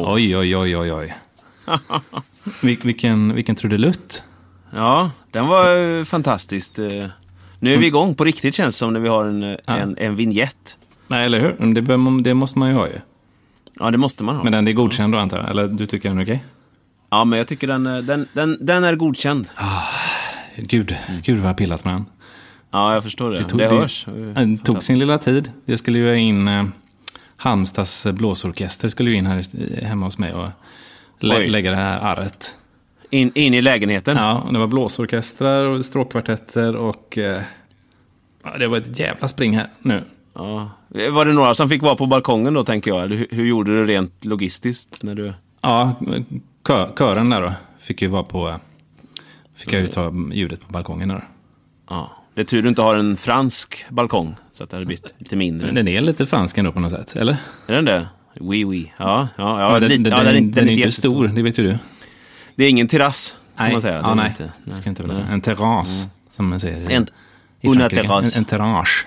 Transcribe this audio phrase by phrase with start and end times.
[0.00, 0.12] Wow!
[0.14, 1.14] Oj, oj, oj, oj, oj.
[2.62, 4.22] Vil, vilken, vilken trudelutt.
[4.74, 6.78] Ja, den var eh, fantastiskt.
[6.78, 7.04] eh.
[7.60, 9.98] Nu är vi igång på riktigt känns det som när vi har en, eh, en,
[9.98, 10.76] en vignett.
[11.08, 11.74] Nej, eller hur?
[11.74, 12.94] Det, bör, det måste man ju ha ju.
[13.78, 14.42] Ja, det måste man ha.
[14.44, 15.50] Men den är godkänd då antar jag?
[15.50, 16.44] Eller du tycker den är okej?
[17.10, 19.48] Ja, men jag tycker den, den, den, den är godkänd.
[20.56, 22.04] Gud, gud vad jag pillat med den.
[22.70, 23.38] Ja, jag förstår det.
[23.38, 24.06] Det, tog- hörs.
[24.34, 25.52] Den tog sin lilla tid.
[25.64, 26.70] Jag skulle ju in
[27.36, 29.44] Halmstads blåsorkester skulle ju in här
[29.84, 30.48] hemma hos mig och
[31.18, 32.54] lä- lägga det här arret.
[33.10, 34.16] In, in i lägenheten.
[34.16, 37.40] Ja, och det var blåsorkestrar och stråkkvartetter och eh,
[38.58, 40.04] det var ett jävla spring här nu.
[40.34, 40.70] Ja.
[41.10, 43.02] Var det några som fick vara på balkongen då, tänker jag?
[43.02, 45.02] Eller hur, hur gjorde du rent logistiskt?
[45.02, 45.32] När du...
[45.60, 45.94] Ja,
[46.64, 48.54] kö, kören där då fick ju vara på,
[49.54, 51.24] fick jag ju ta ljudet på balkongen där.
[51.90, 52.10] Ja.
[52.36, 55.36] Det är tur du inte har en fransk balkong, så att det hade blivit lite
[55.36, 55.70] mindre.
[55.70, 57.36] Den är lite fransk ändå på något sätt, eller?
[57.66, 58.08] Är den det?
[58.40, 58.92] Oui, oui.
[58.98, 61.10] Ja, ja, ja, Ja, den, lite, den, ja, den, är den, är inte jättestor.
[61.10, 61.78] stor, det vet ju du.
[62.56, 64.00] Det är ingen terrass, kan man säga.
[64.02, 64.28] ja, nej.
[64.28, 65.28] Inte, det ska inte vilja säga.
[65.28, 67.06] En terrass, som man säger En-
[67.62, 68.38] una terrasse.
[68.38, 69.06] En, en terrasse.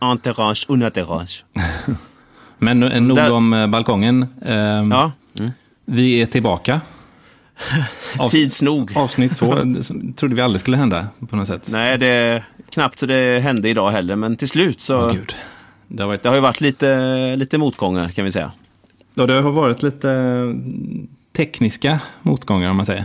[0.00, 1.44] En terrasse, una terrasse.
[2.58, 4.26] Men eh, nog Där- om eh, balkongen.
[4.44, 5.12] Ehm, Ja,
[5.84, 6.80] Vi är tillbaka.
[8.18, 8.96] Av, tids nog.
[8.96, 9.56] avsnitt två
[10.16, 11.68] trodde vi aldrig skulle hända på något sätt.
[11.72, 15.06] Nej, det är knappt så det hände idag heller, men till slut så...
[15.06, 15.34] Åh, gud.
[15.88, 18.52] Det har varit, Det har ju varit lite, lite motgångar, kan vi säga.
[19.14, 20.54] ja, det har varit lite eh,
[21.36, 23.04] tekniska motgångar om man säger.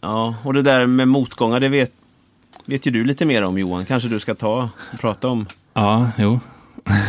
[0.00, 1.92] Ja, och det där med motgångar, det vet,
[2.64, 3.84] vet ju du lite mer om Johan.
[3.84, 5.46] Kanske du ska ta och prata om.
[5.74, 6.40] Ja, jo.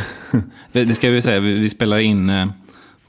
[0.72, 2.48] det ska vi säga, vi, vi spelar in eh,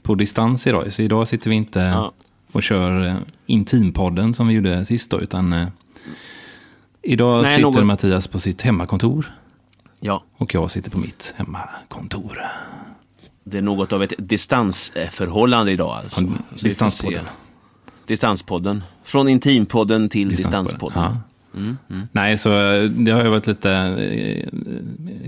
[0.03, 0.93] på distans idag.
[0.93, 2.11] Så idag sitter vi inte Ja.
[2.51, 5.67] och kör eh, intimpodden som vi gjorde sist då, utan eh,
[7.01, 9.31] idag Nej, sitter något- Mattias på sitt hemmakontor
[9.99, 12.39] Ja, och jag sitter på mitt hemmakontor.
[13.43, 16.21] det är något av ett distansförhållande idag alltså.
[16.21, 16.27] Ja,
[16.59, 17.25] distanspodden.
[18.07, 18.83] Distanspodden.
[19.03, 21.03] Från intimpodden till distanspodden.
[21.03, 21.17] Ja.
[22.11, 24.49] Nej, så eh, det har ju varit lite eh,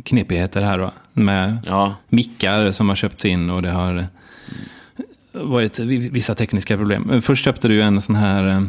[0.03, 0.91] knepigheter här då.
[1.13, 4.07] Med Ja, mickar som har köpts in och det har
[5.43, 7.21] varit vissa tekniska problem.
[7.21, 8.61] Först köpte du en sån här eh,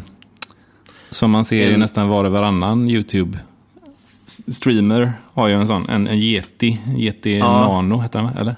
[1.09, 6.17] som man ser i nästan var och varannan YouTube-streamer har ju en sån, en, en
[6.17, 7.67] Yeti, Yeti Ja.
[7.67, 8.55] Nano heter den eller?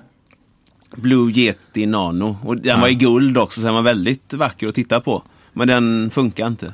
[0.95, 2.37] Blue Yeti Nano.
[2.43, 5.23] Och den var i guld också, så den var väldigt vacker att titta på.
[5.53, 6.73] Men den funkar inte.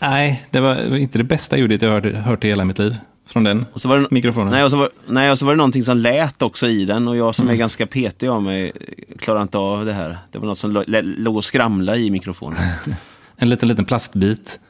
[0.00, 2.96] Nej, det var inte det bästa ljudet jag hört, hört i hela mitt liv.
[3.28, 4.50] Från den Och så var det, mikrofonen.
[4.52, 7.08] nej, och så var, nej, och så var det någonting som lät också i den
[7.08, 8.72] och jag som är ganska petig av mig
[9.18, 10.18] klarar inte av det här.
[10.32, 12.58] Det var något som låg och skramla i mikrofonen.
[13.40, 14.60] En liten, liten plastbit.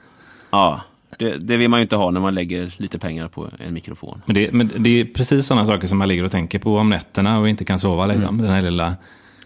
[0.50, 0.80] Ja,
[1.19, 4.22] det, det vill man ju inte ha när man lägger lite pengar på en mikrofon.
[4.26, 6.90] Men det, men det är precis sådana saker som man ligger och tänker på om
[6.90, 8.06] nätterna och inte kan sova.
[8.06, 8.38] Liksom.
[8.38, 8.94] Den här lilla,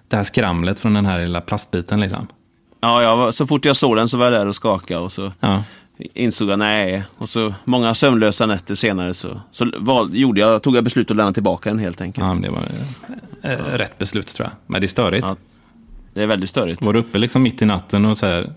[0.08, 2.00] det här skramlet från den här lilla plastbiten.
[2.00, 2.26] Liksom.
[2.80, 5.32] Ja, var, så fort jag såg den så var jag där och skakade och så
[5.40, 5.62] Ja.
[5.98, 7.04] Insåg jag nej.
[7.18, 11.16] Och så många sömnlösa nätter senare så, så val, gjorde jag, tog jag beslut att
[11.16, 12.26] lämna tillbaka den helt enkelt.
[12.26, 12.62] Ja, det var
[13.42, 14.52] eh, eh, rätt beslut tror jag.
[14.66, 15.26] Men det är störigt.
[15.28, 15.36] Ja.
[16.14, 16.82] Det är väldigt störigt.
[16.82, 18.52] Var du uppe liksom mitt i natten och så här,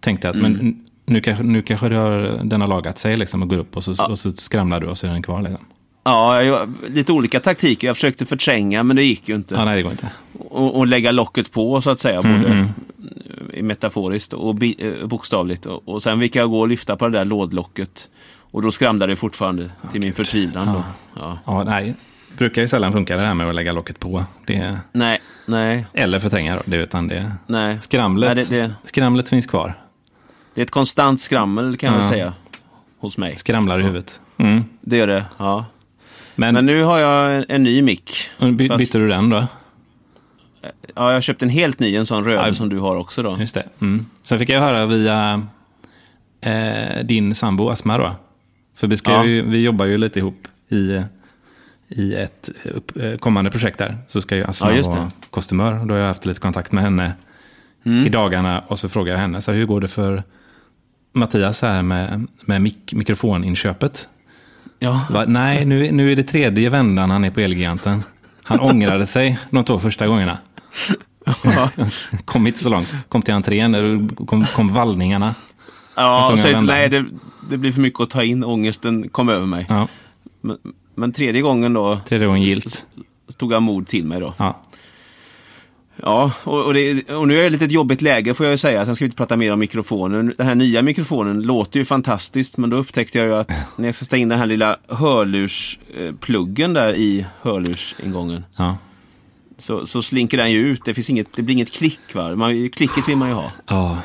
[0.00, 0.52] tänkte att Mm.
[0.52, 3.76] men, nu, kanske, nu kanske det har, den har lagat sig liksom, och går upp
[3.76, 5.42] och så, och så skramlar du och så är den kvar.
[5.42, 5.64] Liksom.
[6.04, 7.86] Ja, jag, lite olika taktiker.
[7.86, 9.54] Jag försökte förtränga men det gick ju inte.
[9.54, 10.10] Ja, nej, det går inte.
[10.38, 12.66] och, och lägga locket på så att säga, Mm, både i
[13.62, 15.66] metaforiskt och eh, bokstavligt.
[15.66, 18.08] Och, sen fick jag gå och lyfta på det där lådlocket.
[18.50, 20.66] Och då skramlade det fortfarande till min förtvivlan.
[20.66, 20.84] Då.
[21.20, 21.38] Ja.
[21.44, 21.94] Ja, nej.
[22.36, 24.24] Brukar ju sällan funka det här med att lägga locket på.
[24.46, 27.78] Det, Nej, nej, eller förtränga det, utan det, nej.
[27.82, 29.74] skramlet, Nej, det, det, skramlet finns kvar.
[30.54, 32.08] det är ett konstant skrammel kan jag Ja.
[32.08, 32.34] säga.
[32.98, 33.36] Hos mig.
[33.36, 34.20] Skramlar i huvudet.
[34.36, 34.64] Mm.
[34.80, 35.64] Det gör det, ja.
[36.34, 38.30] Men, Men nu har jag en, en ny mick.
[38.38, 39.46] fast- bytte du den då?
[40.94, 42.54] Ja, jag har köpt en helt ny, en sån röd Ja.
[42.54, 43.36] som du har också då.
[43.40, 43.64] Just det.
[43.80, 44.06] Mm.
[44.22, 45.42] Sen fick jag höra via
[46.40, 48.16] eh, din sambo Asma då.
[48.76, 49.24] För vi, ska Ja.
[49.24, 51.02] ju, vi jobbar ju lite ihop i,
[51.88, 53.98] i ett upp, eh, kommande projekt där.
[54.06, 55.84] Så ska ju Asma Ja, vara kostymör.
[55.84, 57.12] Då har jag haft lite kontakt med henne
[57.84, 58.06] Mm.
[58.06, 58.60] i dagarna.
[58.66, 60.22] Och så frågar jag henne, så här, hur går det för
[61.14, 64.08] Mattias här med, med mik mikrofoninköpet?
[64.78, 65.06] Ja.
[65.10, 68.02] Va, nej, nu, nu är det tredje vändan han är på Elgiganten.
[68.42, 70.38] Han ångrade sig de två första gångerna.
[72.24, 72.94] Kom inte så långt.
[73.08, 75.34] Kom till entrén, där kom, kom vallningarna.
[75.96, 77.04] Ja, så, nej, det,
[77.50, 78.44] det blir för mycket att ta in.
[78.44, 79.66] Ångesten kom över mig.
[79.68, 79.88] Ja,
[80.40, 80.58] Men,
[80.94, 82.86] men tredje gången då tredje gången gilt.
[83.36, 84.34] tog jag mod till mig då.
[84.36, 84.60] Ja.
[86.02, 88.56] Ja, och, och, det, och nu är i ett litet jobbigt läge får jag ju
[88.58, 88.86] säga.
[88.86, 90.34] Sen ska vi inte prata mer om mikrofonen.
[90.36, 93.94] Den här nya mikrofonen låter ju fantastiskt, men då upptäckte jag ju att när jag
[93.94, 98.76] ska ställa in den här lilla hörlurspluggen där i hörlursingången, Ja.
[99.58, 100.84] Så, så slinker den ju ut.
[100.84, 102.00] Det, finns inget, det blir inget klick.
[102.14, 102.36] Va?
[102.36, 103.50] Man, klicket vill man ju ha.
[103.66, 103.98] Ja,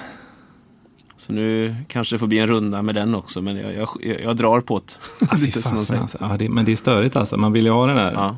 [1.17, 4.21] Så nu kanske det får bli en runda med den också, men jag, jag, jag,
[4.21, 4.79] jag drar på
[5.19, 5.25] det.
[5.31, 6.17] ah, Lite fasen alltså.
[6.21, 7.38] ja det, Men det är störigt alltså.
[7.38, 8.11] Man vill ju ha den där.
[8.13, 8.38] Ja.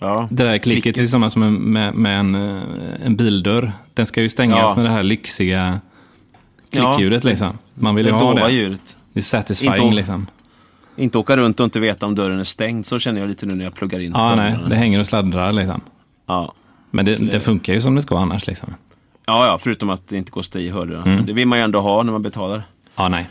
[0.00, 0.28] Ja.
[0.30, 1.02] Det där klicket, Klicket.
[1.02, 2.62] är samma som en, med, med en, eh,
[3.04, 3.72] en bildörr.
[3.94, 4.72] Den ska ju stängas Ja.
[4.76, 5.80] med det här lyxiga
[6.70, 7.58] klickljudet liksom.
[7.74, 8.52] Man vill Det ju ha dova det.
[8.52, 8.96] ljudet.
[9.12, 10.26] Det är satisfying Inte om- liksom.
[10.96, 12.86] Inte åka runt och inte veta om dörren är stängd.
[12.86, 14.12] Så känner jag lite nu när jag pluggar in.
[14.14, 15.80] Ja, nej, det hänger och sladdrar liksom.
[16.26, 16.54] Ja.
[16.90, 18.74] Men det, det- funkar ju som det ska annars liksom.
[19.26, 21.12] ja, ja, förutom att det inte går att stå i hörlurarna.
[21.12, 21.26] Mm.
[21.26, 22.62] Det vill man ju ändå ha när man betalar
[22.96, 23.28] Ja, nej.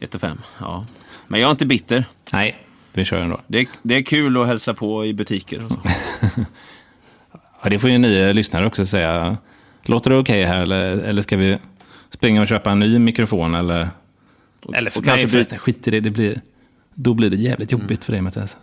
[0.00, 0.38] 1 5.
[0.58, 0.86] Ja.
[1.26, 2.04] Men jag är inte bitter.
[2.32, 2.56] Nej,
[2.92, 3.40] vi kör ändå.
[3.46, 5.78] Det det är kul att hälsa på i butiker och så.
[7.62, 9.36] Ja, det får ju ni lyssnare också säga.
[9.82, 11.58] Låter det okej här eller, eller ska vi
[12.10, 13.54] springa och köpa en ny mikrofon?
[13.54, 13.90] Eller,
[14.74, 16.00] eller för, och nej, kanske förresten, skit i det.
[16.00, 16.40] det blir,
[16.94, 18.56] då blir det jävligt jobbigt för dig Mattias.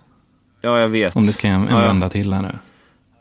[0.61, 1.15] Ja, jag vet.
[1.15, 2.09] Om det ska en ja, ja.
[2.09, 2.57] till här nu.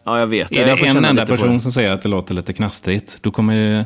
[0.06, 0.52] Ja, jag vet.
[0.52, 3.54] Är Jag det en enda person som säger att det låter lite knastrigt, då kommer,
[3.54, 3.84] ju,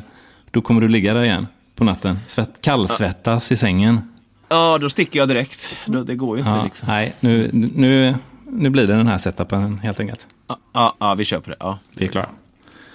[0.51, 2.19] då kommer du ligga där igen på natten.
[2.27, 4.11] Svett, kallsvettas i sängen.
[4.49, 5.75] Ja, då sticker jag direkt.
[5.85, 6.87] Det går ju inte Ja, liksom.
[6.87, 8.15] Nej, nu, nu,
[8.45, 10.27] nu blir det den här setupen helt enkelt.
[10.47, 11.55] Ja, ja, ja, vi kör på det.
[11.59, 11.79] Ja.
[11.95, 12.29] Vi är klara.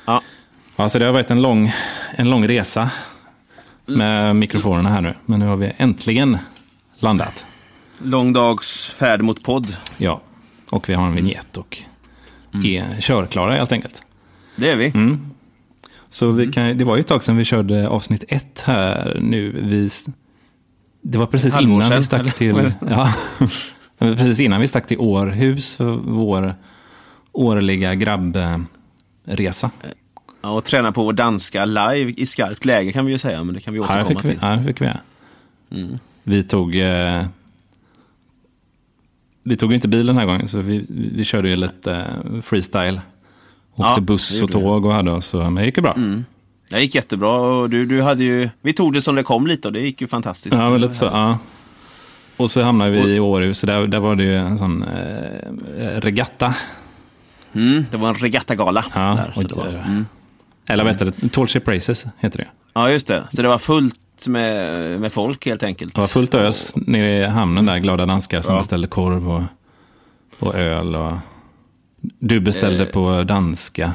[0.06, 0.22] Ja.
[0.76, 1.72] Ja, så det har varit en lång,
[2.17, 2.90] en lång resa
[3.87, 5.14] med mikrofonerna här nu.
[5.26, 6.38] Men nu har vi äntligen
[6.99, 7.46] landat.
[7.99, 9.76] Lång dags färd mot podd.
[9.96, 10.20] Ja,
[10.70, 11.82] och vi har en vignett och
[12.64, 14.03] är körklara helt enkelt.
[14.56, 14.87] Det är vi.
[14.87, 15.31] Mm.
[16.08, 16.37] Så Mm.
[16.37, 19.50] vi kan, det var ju ett tag sedan vi körde avsnitt ett här nu.
[19.62, 19.88] Vi,
[21.03, 22.31] det var precis innan vi stack eller?
[22.31, 22.73] till...
[22.91, 23.12] Ja,
[23.99, 26.55] precis innan vi stack till Århus för vår
[27.32, 29.70] årliga grabbresa.
[30.43, 33.55] Ja, och träna på vår danska live i skarpt läge kan vi ju säga, men
[33.55, 34.38] det kan vi återkomma det fick vi, till.
[34.41, 34.91] det fick vi.
[35.70, 35.99] Mm.
[36.23, 36.76] Vi tog...
[36.76, 37.25] Eh,
[39.46, 42.40] vi tog ju inte bil den här gången, så vi, vi körde ju lite eh,
[42.40, 43.00] freestyle.
[43.75, 45.96] Åkte Ja, buss och tåg och hade oss, men det gick ju bra.
[46.70, 48.48] Det gick jättebra och du, du hade ju...
[48.60, 50.56] Vi tog det som det kom lite och det gick ju fantastiskt.
[50.56, 51.04] Ja, men lite så.
[51.04, 51.38] Ja.
[52.37, 56.00] Och så hamnade vi i Århus, så där, där var det ju en sån eh,
[56.00, 56.54] regatta.
[57.52, 58.84] Mm, det var en regattagala.
[58.94, 60.06] Ja, där, så det var, mm.
[60.69, 61.28] Eller vad heter det?
[61.28, 62.48] Tall Ship Races heter det.
[62.75, 63.25] ja, just det.
[63.32, 63.94] Så det var fullt
[64.29, 65.95] med, med folk helt enkelt.
[65.95, 68.61] Det var fullt ös nere i hamnen där, glada danskar som Ja.
[68.61, 69.43] beställde korv och,
[70.39, 70.95] och öl.
[70.97, 71.13] Och...
[72.19, 72.91] Du beställde Eh.
[72.91, 73.93] på danska.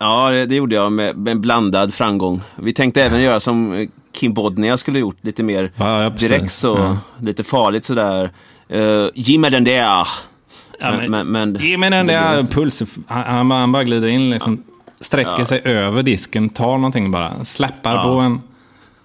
[0.00, 2.40] Ja, det, det gjorde jag med, med blandad framgång.
[2.56, 6.52] Vi tänkte även göra som eh, Kim Bodnia skulle gjort, lite mer Ja, ja, direkt
[6.52, 8.30] så, lite farligt sådär.
[8.74, 10.06] Uh, ge mig den där!
[10.80, 12.54] Ja, men, men, men, Ge mig den där inte.
[12.54, 12.82] puls.
[13.06, 14.62] Han, han, bara- glider in, liksom,
[15.00, 18.40] sträcker sig över disken, tar någonting bara, släppar på en,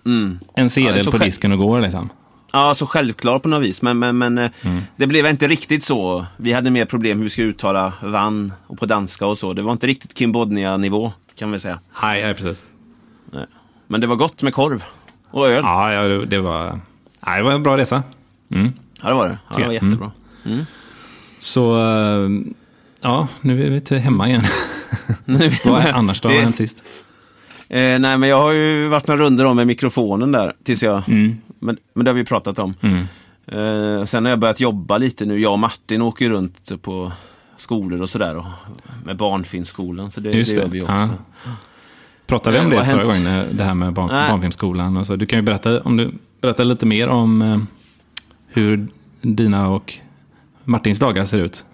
[0.05, 0.39] Mm.
[0.55, 1.81] en sedel så på själv- disken och går.
[1.81, 2.09] Liksom.
[2.51, 3.81] Ja, så självklart på något vis.
[3.81, 4.81] Men, men, men eh, Mm.
[4.95, 6.25] det blev inte riktigt så.
[6.38, 9.53] Vi hade mer problem hur vi skulle uttala vann och på danska och så.
[9.53, 11.79] Det var inte riktigt Kim Bodnia-nivå, kan vi säga.
[12.01, 12.63] Nej, nej, precis.
[13.31, 13.45] Nej.
[13.88, 14.83] Men det var gott med korv
[15.31, 15.61] och öl.
[15.63, 16.79] Ja, Ja, ja det, var,
[17.27, 18.03] nej, det var en bra resa.
[18.51, 18.73] Mm.
[19.03, 19.38] det var det.
[19.50, 19.73] Ja, det var Tycker jag.
[19.73, 20.11] jättebra.
[21.39, 22.29] Så, eh,
[23.01, 24.44] ja, nu är vi hemma igen.
[25.65, 26.27] Vad är annars då?
[26.29, 26.83] Vad har hänt sist?
[27.70, 30.53] Eh, nej, men jag har ju varit några runder om med mikrofonen där.
[30.63, 31.38] Tills jag, Mm.
[31.60, 32.74] men, men det har vi pratat om.
[33.48, 35.39] Eh, sen har jag börjat jobba lite nu.
[35.39, 37.12] Jag och Martin åker runt på
[37.58, 38.46] skolor och sådär.
[39.05, 40.12] Med barnfilmsskolan.
[40.12, 40.62] Så det, Just det det.
[40.65, 40.93] gör vi också.
[40.93, 41.51] Ja.
[42.27, 44.98] Pratade vi om Eh, det har förra gången, det här med barn, barnfilmsskolan?
[44.98, 45.15] Och så.
[45.15, 47.58] Du kan ju berätta, om du berättar lite mer om eh,
[48.48, 48.88] hur
[49.22, 49.93] dina och
[50.63, 51.65] Martins dagar ser ut.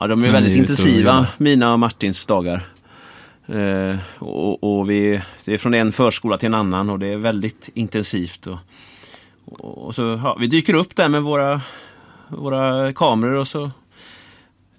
[0.00, 2.66] Ja, de är väldigt intensiva, mina och Martins dagar.
[3.46, 7.16] Eh, och och vi, det är från en förskola till en annan och det är
[7.16, 8.46] väldigt intensivt.
[8.46, 8.58] Och,
[9.84, 11.60] och, så, ja, vi dyker upp där med våra,
[12.28, 13.70] våra kameror och så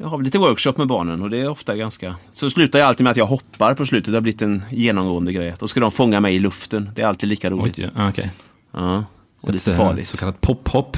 [0.04, 2.16] har vi lite workshop med barnen och det är ofta ganska...
[2.32, 4.12] Så slutar jag alltid med att jag hoppar på slutet.
[4.12, 5.54] Det har blivit en genomgående grej.
[5.60, 6.90] Då ska de fånga mig i luften.
[6.96, 7.80] Det är alltid lika roligt.
[7.80, 8.32] Oj, ja, okej.
[8.72, 9.04] Ja,
[9.42, 10.08] och lite Ett, eh, farligt.
[10.08, 10.98] Så kallat pop-hopp.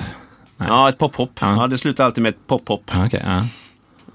[0.58, 1.32] Ja, ett pop-hopp.
[1.42, 1.56] Ja.
[1.56, 1.68] Ja.
[1.68, 2.92] det slutar alltid med ett pop-hopp.
[3.06, 3.42] Okej, ja.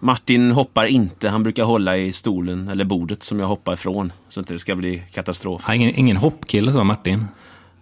[0.04, 1.28] Martin hoppar inte.
[1.28, 4.12] Han brukar hålla i stolen eller bordet som jag hoppar ifrån.
[4.28, 5.64] Så inte det ska bli katastrof.
[5.68, 7.24] Ja, ingen, ingen hoppkille så, Martin.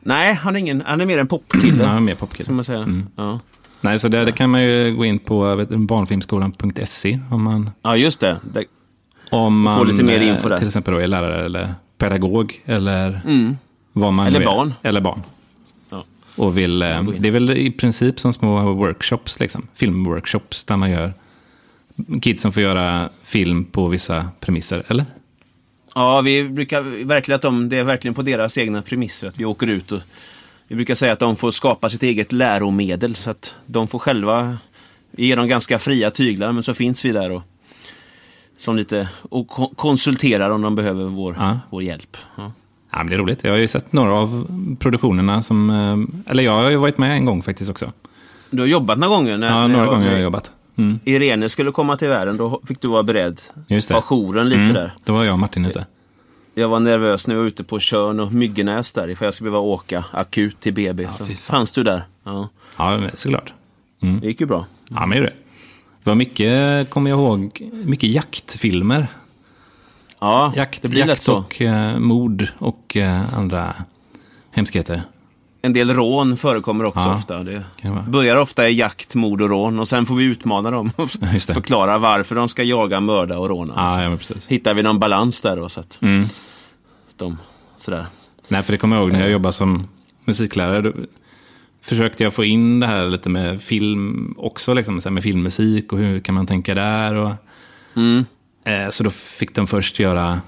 [0.00, 1.84] Nej, han är, ingen, han är mer en popkille.
[1.92, 2.46] Ja, mer popkille.
[2.46, 2.78] Kan man säga.
[2.78, 3.06] Mm.
[3.16, 3.40] Ja.
[3.80, 7.96] Nej, så där, det kan man ju gå in på vet, barnfilmskolan.se om man, ja,
[7.96, 8.36] just det.
[8.52, 8.64] det.
[9.30, 10.56] om man få lite mer info eh, där.
[10.56, 13.56] till exempel då är lärare eller pedagog eller Mm.
[13.92, 14.48] vad man Eller nu är.
[14.48, 14.74] barn.
[14.82, 15.22] Eller barn.
[15.90, 16.04] Ja.
[16.36, 19.66] Och vill, eh, det är väl i princip som små workshops, liksom.
[19.74, 21.12] filmworkshops där man gör
[22.22, 25.04] kidsen får göra film på vissa premisser, eller?
[25.94, 29.44] Ja, vi brukar verkligen att de, det är verkligen på deras egna premisser att vi
[29.44, 30.00] åker ut och
[30.68, 34.58] vi brukar säga att de får skapa sitt eget läromedel så att de får själva,
[35.10, 37.42] vi ger dem ganska fria tyglar men så finns vi där och
[38.58, 41.58] som lite och ko- konsulterar om de behöver vår, Ja.
[41.70, 42.16] vår hjälp.
[42.36, 42.52] Ja.
[42.92, 43.44] Ja, men det är roligt.
[43.44, 44.46] Jag har ju sett några av
[44.80, 45.70] produktionerna som...
[45.70, 47.92] eh, Eller jag har ju varit med en gång faktiskt också.
[48.50, 49.38] Du har jobbat några gånger?
[49.38, 50.50] När, Ja, några gånger har jag jobbat.
[50.80, 53.40] Mm, Irene skulle komma till världen, då fick du vara beredd.
[53.68, 53.94] just det.
[53.94, 54.94] Ha jouren lite Mm, där.
[55.04, 55.86] Då var jag och Martin ute.
[56.54, 59.50] Jag var nervös när jag var ute på Tjörn och Myggenäs där, för jag skulle
[59.50, 61.08] behöva åka akut till BB.
[61.12, 61.56] så fy fan.
[61.56, 62.02] fanns du där.
[62.24, 63.52] Ja, Ja, såklart.
[64.00, 64.66] det gick ju bra.
[64.88, 65.32] Ja, men det det.
[66.04, 69.06] Var mycket, kommer jag ihåg, mycket jaktfilmer.
[70.18, 71.36] Ja, Jakt, det blir lätt jakt så.
[71.36, 73.74] och eh, mord och eh, andra
[74.50, 75.02] hemskheter.
[75.62, 77.42] En del rån förekommer också Ja, ofta.
[77.42, 77.64] Det
[78.08, 81.98] börjar ofta i jakt, mord och rån och sen får vi utmana dem och förklara
[81.98, 83.74] varför de ska jaga, mörda och råna.
[83.76, 84.18] Ja, ja.
[84.48, 86.26] Hittar vi någon balans där då så att Mm.
[87.16, 87.38] de,
[87.76, 88.06] sådär.
[88.48, 89.88] Nej, för det kommer jag ihåg när jag jobbade som
[90.24, 90.80] musiklärare.
[90.82, 90.92] Då
[91.82, 96.20] försökte jag få in det här lite med film också, liksom, med filmmusik och hur
[96.20, 97.14] kan man tänka där.
[97.14, 97.30] Och,
[97.96, 98.24] Mm.
[98.64, 100.40] eh, så då fick de först göra,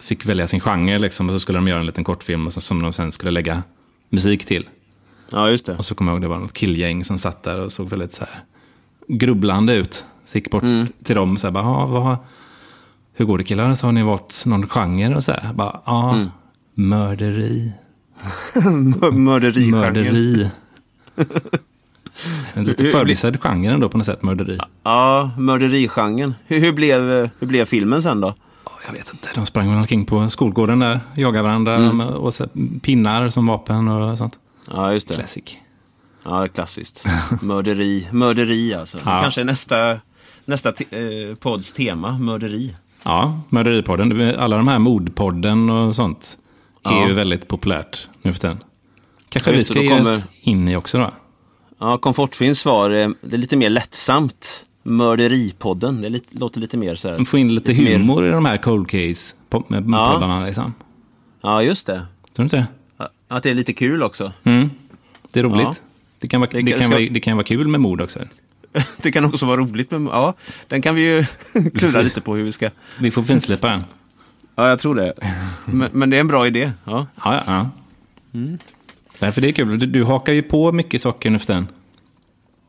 [0.00, 2.60] fick välja sin genre liksom, och så skulle de göra en liten kortfilm och så,
[2.60, 3.62] som de sen skulle lägga
[4.08, 4.68] musik till.
[5.30, 5.76] Ja, just det.
[5.76, 8.12] Och så kommer jag ihåg det var något killgäng som satt där och såg väldigt
[8.12, 8.44] så här
[9.08, 10.04] grubblande ut.
[10.26, 10.64] Så gick bort
[11.04, 12.16] till dem och så här, bara, "Ja, vad,
[13.14, 13.74] hur går det killar?
[13.74, 15.14] Så har ni valt någon genre?
[15.16, 16.24] Och så här, bara, ja,
[16.74, 17.72] mörderi.
[19.12, 19.80] Mörderigenren.
[19.80, 20.50] Mörderi.
[22.54, 24.58] En lite förbisedd genre ändå på något sätt, mörderi.
[24.82, 26.34] Ja, mörderigenren.
[26.46, 27.00] Hur, hur, blev,
[27.38, 28.34] hur blev filmen sen då?
[28.88, 32.34] Ja, Jag vet inte, de sprang väl omkring på skolgården där, jagade varandra med- och
[32.34, 32.46] så
[32.82, 34.38] pinnar som vapen och sånt.
[34.70, 35.14] Ja, just det.
[35.14, 35.44] Classic.
[36.24, 37.04] Ja, är klassiskt.
[37.42, 38.98] Mörderi, mörderi alltså.
[39.04, 39.20] Ja.
[39.22, 40.00] kanske är nästa,
[40.44, 42.74] nästa eh, podds tema, mörderi.
[43.02, 44.20] Ja, Mörderipodden.
[44.20, 46.38] Är- Alla de här mordpodden och sånt
[46.84, 47.08] är Ja.
[47.08, 48.58] ju väldigt populärt nu för tiden.
[49.28, 51.10] Kanske Ja, vi ska ge kommer- oss in i också då.
[51.78, 54.64] Ja, Komfortfins svar, det är lite mer lättsamt.
[54.82, 57.24] Mörderipodden, det lite, låter lite mer så här.
[57.24, 60.46] Få in lite, Lite mer- humor i de här cold case-poddarna.
[60.46, 60.74] Liksom.
[61.42, 61.92] Ja, just det.
[61.94, 62.66] Tror du inte det?
[62.96, 64.32] Ja, Att det är lite kul också.
[64.44, 64.70] Mm.
[65.32, 65.62] Det är roligt.
[65.62, 65.74] Ja.
[66.18, 68.18] Det, kan vara, Det det, kan- ska- vara, det kan vara kul med mord också.
[69.02, 70.34] Det kan också vara roligt, men ja,
[70.68, 71.24] den kan vi ju
[71.74, 72.70] klura lite på hur vi ska...
[72.98, 73.84] Vi får finslipa den.
[74.56, 75.12] Ja, jag tror det.
[75.64, 76.70] Men, men det är en bra idé.
[76.84, 77.42] Ja, Ja, ja.
[77.46, 77.70] ja.
[78.34, 78.58] Mm.
[79.18, 79.78] Därför det är kul.
[79.78, 81.66] Du, du hakar ju på mycket saker nu för tiden.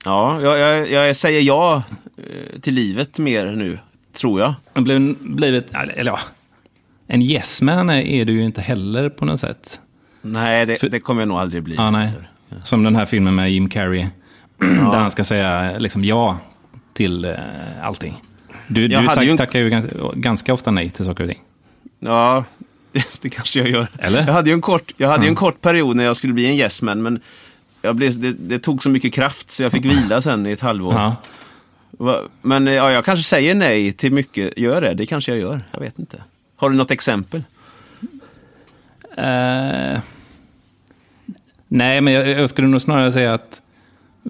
[0.06, 1.84] Ja jag, jag, jag säger ja
[2.18, 3.80] eh, till livet mer nu,
[4.14, 4.54] tror jag.
[4.74, 6.20] Det blev, blivit, eller ja,
[7.08, 9.80] en yes man är, du ju inte heller på något sätt.
[10.22, 11.76] Nej, det, För- det kommer jag nog aldrig bli.
[11.76, 12.12] Ja, nej.
[12.64, 14.06] Som den här filmen med Jim Carrey.
[14.60, 16.38] Där han ska säga liksom ja
[16.94, 17.34] till eh,
[17.82, 18.22] allting.
[18.68, 21.40] Du, du Jag tack, ju tackar ju ganska, ganska ofta nej till saker och ting.
[22.00, 22.44] Ja,
[22.92, 23.88] det, det kanske jag gör.
[24.00, 24.26] Eller?
[24.28, 26.46] Jag hade ju en kort, jag hade ju en kort period när jag skulle bli
[26.46, 27.20] en yes man, men
[27.82, 30.60] jag blev, det, det tog så mycket kraft så jag fick vila sen i ett
[30.60, 30.94] halvår.
[30.94, 31.16] Ja.
[32.42, 34.58] Men eh, ja, jag kanske säger nej till mycket.
[34.58, 34.94] Gör det?
[34.94, 35.62] Det kanske jag gör.
[35.72, 36.24] Jag vet inte.
[36.56, 37.44] Har du något exempel?
[39.18, 40.00] Eh,
[41.68, 43.62] nej, men jag, jag skulle nog snarare säga att...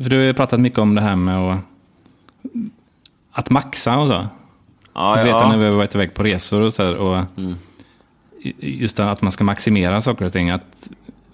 [0.02, 1.60] För du har ju pratat mycket om det här med att,
[3.32, 4.28] att maxa och så.
[4.94, 5.50] Ja, Jag vet ja.
[5.50, 7.24] när vi har varit iväg på resor och så här, och
[8.60, 10.50] Just det, att man ska maximera saker och ting.
[10.50, 10.90] Att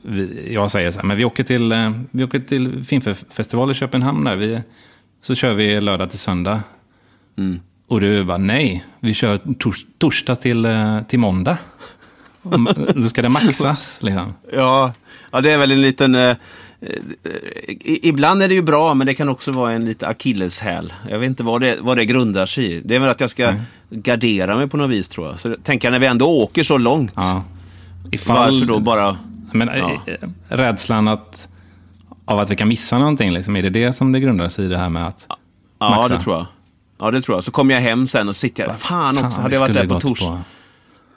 [0.08, 3.74] vi, jag säger så här, men vi åker till, eh, vi åker till filmfestival i
[3.74, 4.36] Köpenhamn där.
[4.36, 4.62] Vi,
[5.22, 6.62] så kör vi lördag till söndag.
[7.38, 7.60] Mm.
[7.88, 11.58] Och du bara, nej, vi kör tors, torsdag till, eh, till måndag.
[12.44, 14.34] Om- Då ska det maxas liksom.
[14.54, 14.94] Ja,
[15.32, 16.16] ja, det är väl en liten...
[16.16, 16.36] Eh, eh,
[17.84, 20.94] ibland är det ju bra, men det kan också vara en lite akilleshäl.
[21.10, 22.80] Jag vet inte vad det, vad det grundar sig i.
[22.86, 23.62] Det är väl att jag ska Nej.
[23.90, 25.40] gardera mig på något vis, tror jag.
[25.40, 27.44] Så tänker jag, när vi ändå åker så långt, Ja.
[28.12, 29.18] Ifall, varför då bara...
[29.58, 30.02] Men, Ja.
[30.06, 31.50] eh, Rädslan att,
[32.26, 34.68] av att vi kan missa någonting, liksom, är det det som det grundar sig i
[34.68, 35.28] det här med att
[35.80, 36.14] Ja, maxa?
[36.16, 36.46] det tror jag.
[37.00, 37.44] Ja, det tror jag.
[37.44, 39.94] Så kommer jag hem sen och sitter jag Fan också, hade jag varit där på,
[39.94, 40.22] gått tors...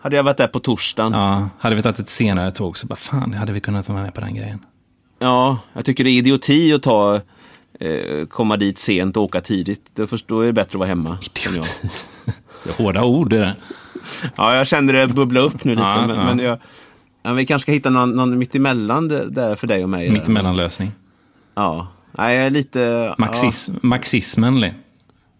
[0.00, 1.12] hade jag varit där på torsdagen.
[1.12, 1.40] Ja.
[1.40, 4.14] Ja, hade vi tagit ett senare tåg så bara fan, hade vi kunnat vara med
[4.14, 4.64] på den grejen.
[5.72, 7.20] jag tycker det är idioti att ta...
[7.80, 9.90] Eh, komma dit sent och åka tidigt.
[9.94, 11.18] Då, först, då är det bättre att vara hemma.
[11.34, 11.66] känner jag.
[12.64, 13.54] Det är hårda ord det där.
[14.36, 15.82] Ja, jag kände det bubbla upp nu lite.
[15.82, 16.24] Ja, men, ja.
[16.24, 16.58] men jag,
[17.22, 20.10] ja, vi kanske ska hitta någon, någon mittemellan det- där för dig och mig.
[20.10, 20.92] Mittemellanlösning.
[21.54, 23.14] Ja, Nej, jag är lite...
[23.18, 24.72] Marxism, Marxismen li-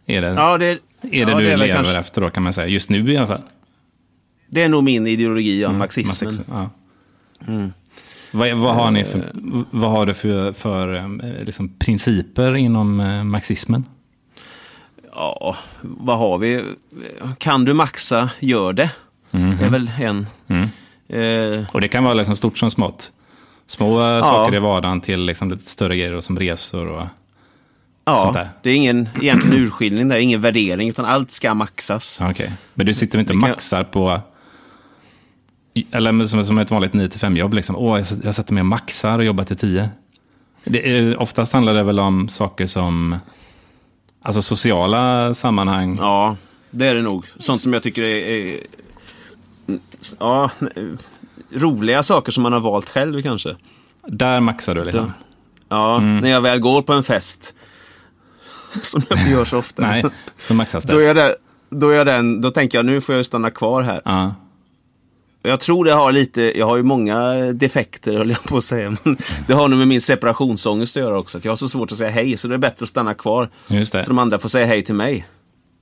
[0.07, 2.43] är det, Ja, ja det, är det ja, du väl lever kanske- efter då kan
[2.43, 2.67] man säga.
[2.67, 3.43] Just nu i alla fall.
[4.51, 6.35] Det är nog min ideologi om marxismen.
[6.35, 6.71] Marxism, Ja.
[7.53, 7.73] Mm.
[8.33, 9.07] Vad, vad har ni Eh.
[9.07, 9.33] för,
[9.71, 11.09] vad har du för, för eh,
[11.45, 13.85] liksom, principer inom eh, marxismen?
[15.15, 16.65] Ja, vad har vi?
[17.39, 18.91] Kan du maxa, gör det.
[19.31, 20.27] Det är väl en.
[20.49, 20.69] Mm.
[21.09, 23.13] Eh, Och det kan vara liksom stort som smått.
[23.67, 27.11] Små eh, saker i vardagen till liksom lite större grejer och som resor och sånt
[28.05, 28.49] Ja, där?
[28.63, 32.17] det är ingen egentligen urskiljning där, ingen värdering, utan allt ska maxas.
[32.21, 32.53] Ja, Okej.
[32.75, 34.21] Men du sitter inte och kan- maxar på...
[35.93, 37.55] Eller som, som ett vanligt 9-5-jobb.
[37.55, 37.77] Liksom.
[37.77, 39.91] Åh, jag, jag sätter mig och maxar och jobbar till 10.
[40.65, 43.17] Det är, oftast handlar det väl om saker som...
[44.23, 45.97] Alltså sociala sammanhang.
[46.01, 46.37] Ja,
[46.71, 47.27] det är det nog.
[47.39, 48.29] Sånt som jag tycker är...
[48.29, 48.61] är
[50.19, 50.51] ja,
[51.51, 53.57] roliga saker som man har valt själv kanske.
[54.07, 55.13] Där maxar du liksom.
[55.69, 57.55] Ja, när jag väl går på en fest.
[58.83, 59.83] Som jag inte gör så ofta.
[59.83, 60.05] Nej,
[60.49, 61.37] då maxas Då, är det.
[61.71, 64.01] då, är den, då tänker jag nu får jag stanna kvar här.
[64.05, 64.35] Ja.
[65.43, 68.97] Jag tror det har lite, jag har ju många defekter höll jag på att säga.
[69.05, 71.39] Men det har nog med min separationsångest att göra också.
[71.39, 73.49] Att jag har så svårt att säga hej, så det är bättre att stanna kvar.
[73.67, 74.03] Just det.
[74.03, 75.27] Så de andra får säga hej till mig.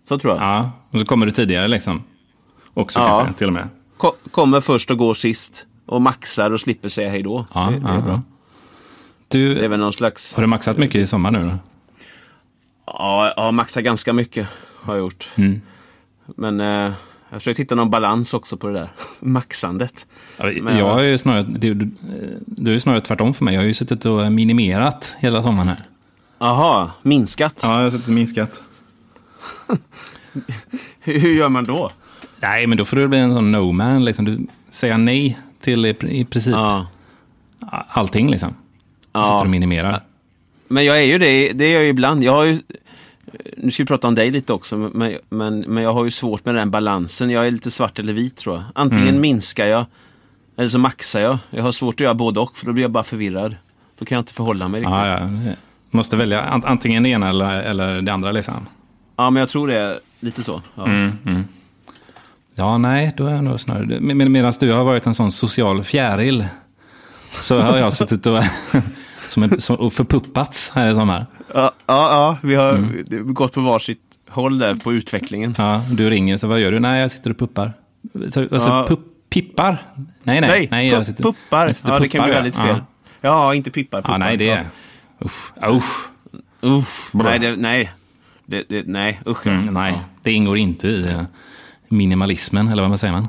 [0.08, 0.42] Så tror jag.
[0.42, 2.02] Ja, och så kommer du tidigare liksom.
[2.76, 3.18] Också Ja.
[3.24, 3.68] kanske, till och med.
[3.96, 5.66] Ko- kommer först och går sist.
[5.86, 7.46] Och maxar och slipper säga hej då.
[7.54, 8.10] Ja, det, det är bra.
[8.12, 8.22] ja.
[9.28, 10.34] Det är Du, väl någon slags...
[10.34, 11.58] har du maxat mycket i sommar nu då?
[12.86, 14.48] Ja, jag har maxat ganska mycket.
[14.82, 15.28] Har jag gjort.
[15.34, 15.60] Mm.
[16.36, 16.92] Men eh, jag
[17.30, 18.88] har försökt hitta någon balans också på det där.
[19.20, 20.06] Maxandet.
[20.38, 21.90] Men- jag har ju snarare, du, du,
[22.46, 23.54] du är ju snarare tvärtom för mig.
[23.54, 25.78] Jag har ju suttit och minimerat hela sommaren här.
[26.38, 27.54] Jaha, minskat.
[27.62, 28.62] Ja, jag har suttit och minskat.
[31.00, 31.90] Hur, hur gör man då?
[32.48, 34.04] Nej, men då får du bli en sån no man.
[34.04, 34.24] Liksom.
[34.24, 36.86] Du säger nej till i, princip Ja.
[37.88, 38.30] allting.
[38.30, 38.54] Liksom.
[39.12, 39.24] Ja.
[39.24, 40.00] Sitter och minimerar.
[40.68, 42.24] Men jag är ju det, det är jag ju ibland.
[42.24, 42.58] Jag har ju,
[43.56, 46.44] nu ska vi prata om dig lite också, men, men, men jag har ju svårt
[46.44, 47.30] med den balansen.
[47.30, 48.64] Jag är lite svart eller vit tror jag.
[48.74, 49.20] Antingen Mm.
[49.20, 49.84] minskar jag,
[50.56, 51.38] eller så maxar jag.
[51.50, 53.56] Jag har svårt att göra både och, för då blir jag bara förvirrad.
[53.98, 54.94] Då kan jag inte förhålla mig riktigt.
[54.94, 55.52] Ja, ja.
[55.90, 58.32] Måste välja an- antingen det ena eller, eller det andra.
[58.32, 58.66] Liksom.
[59.16, 60.62] Ja, men jag tror det är lite så.
[60.74, 60.84] Ja.
[60.86, 61.44] Mm.
[62.58, 64.00] Ja, nej, då är jag nog snarare...
[64.00, 66.46] Med, med, Medan du har varit en sån social fjäril
[67.40, 68.38] så har jag suttit och,
[69.26, 71.26] som en, som, och förpuppats här i sommar.
[71.54, 73.34] Ja, ja, ja, vi har Mm.
[73.34, 75.54] gått på varsitt håll där på utvecklingen.
[75.58, 76.80] Ja, du ringer, så vad gör du?
[76.80, 77.72] Nej, jag sitter och puppar.
[78.30, 78.86] Så, alltså, Ja.
[78.88, 79.82] pupp, pippar?
[80.22, 80.68] Nej, nej.
[80.70, 81.66] Nej, jag sitter- puppar.
[81.66, 82.66] jag sitter Ja, och det kan bli puppar, väldigt ja.
[82.66, 82.82] fel.
[83.20, 83.98] Ja, inte pippar.
[83.98, 84.18] Ja, puppar.
[84.18, 84.66] nej, det är...
[85.24, 86.08] Usch, usch.
[86.60, 87.90] Uff, nej, det, nej.
[88.46, 89.46] Det, det, nej, usch.
[89.46, 90.00] Mm, nej, Ja.
[90.22, 91.16] det ingår inte i
[91.88, 93.28] minimalismen, eller vad man säger man?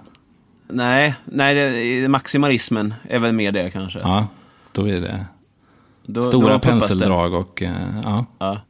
[0.70, 1.56] Nej, nej
[2.02, 4.00] det, maximalismen är väl mer det kanske.
[4.00, 4.28] Ja,
[4.72, 5.26] då är det
[6.06, 6.70] Då- stora då puppas det.
[6.70, 7.62] penseldrag och...
[7.62, 8.26] eh, Ja.
[8.40, 8.62] Ja.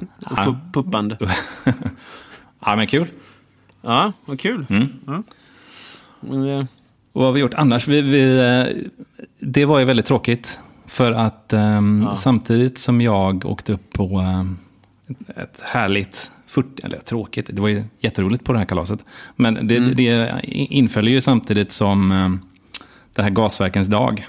[0.00, 0.44] Och Ja.
[0.46, 1.16] pu- puppande.
[2.60, 3.06] ja, men kul.
[3.82, 4.66] Ja, vad kul.
[4.70, 4.88] Mm.
[5.06, 5.22] Ja.
[6.20, 6.60] Men, eh,
[7.12, 7.88] Och vad har vi gjort annars?
[7.88, 8.82] Vi, vi, eh,
[9.40, 10.58] det var ju väldigt tråkigt.
[10.86, 12.16] För att ehm, Ja.
[12.16, 14.24] samtidigt som jag åkte upp på
[15.08, 19.04] ett- ett härligt, 40, eller tråkigt, det var ju jätteroligt på det här kalaset.
[19.36, 19.94] Men det, Mm.
[19.96, 22.40] det inföll ju samtidigt som um,
[23.14, 24.26] den här gasverkens dag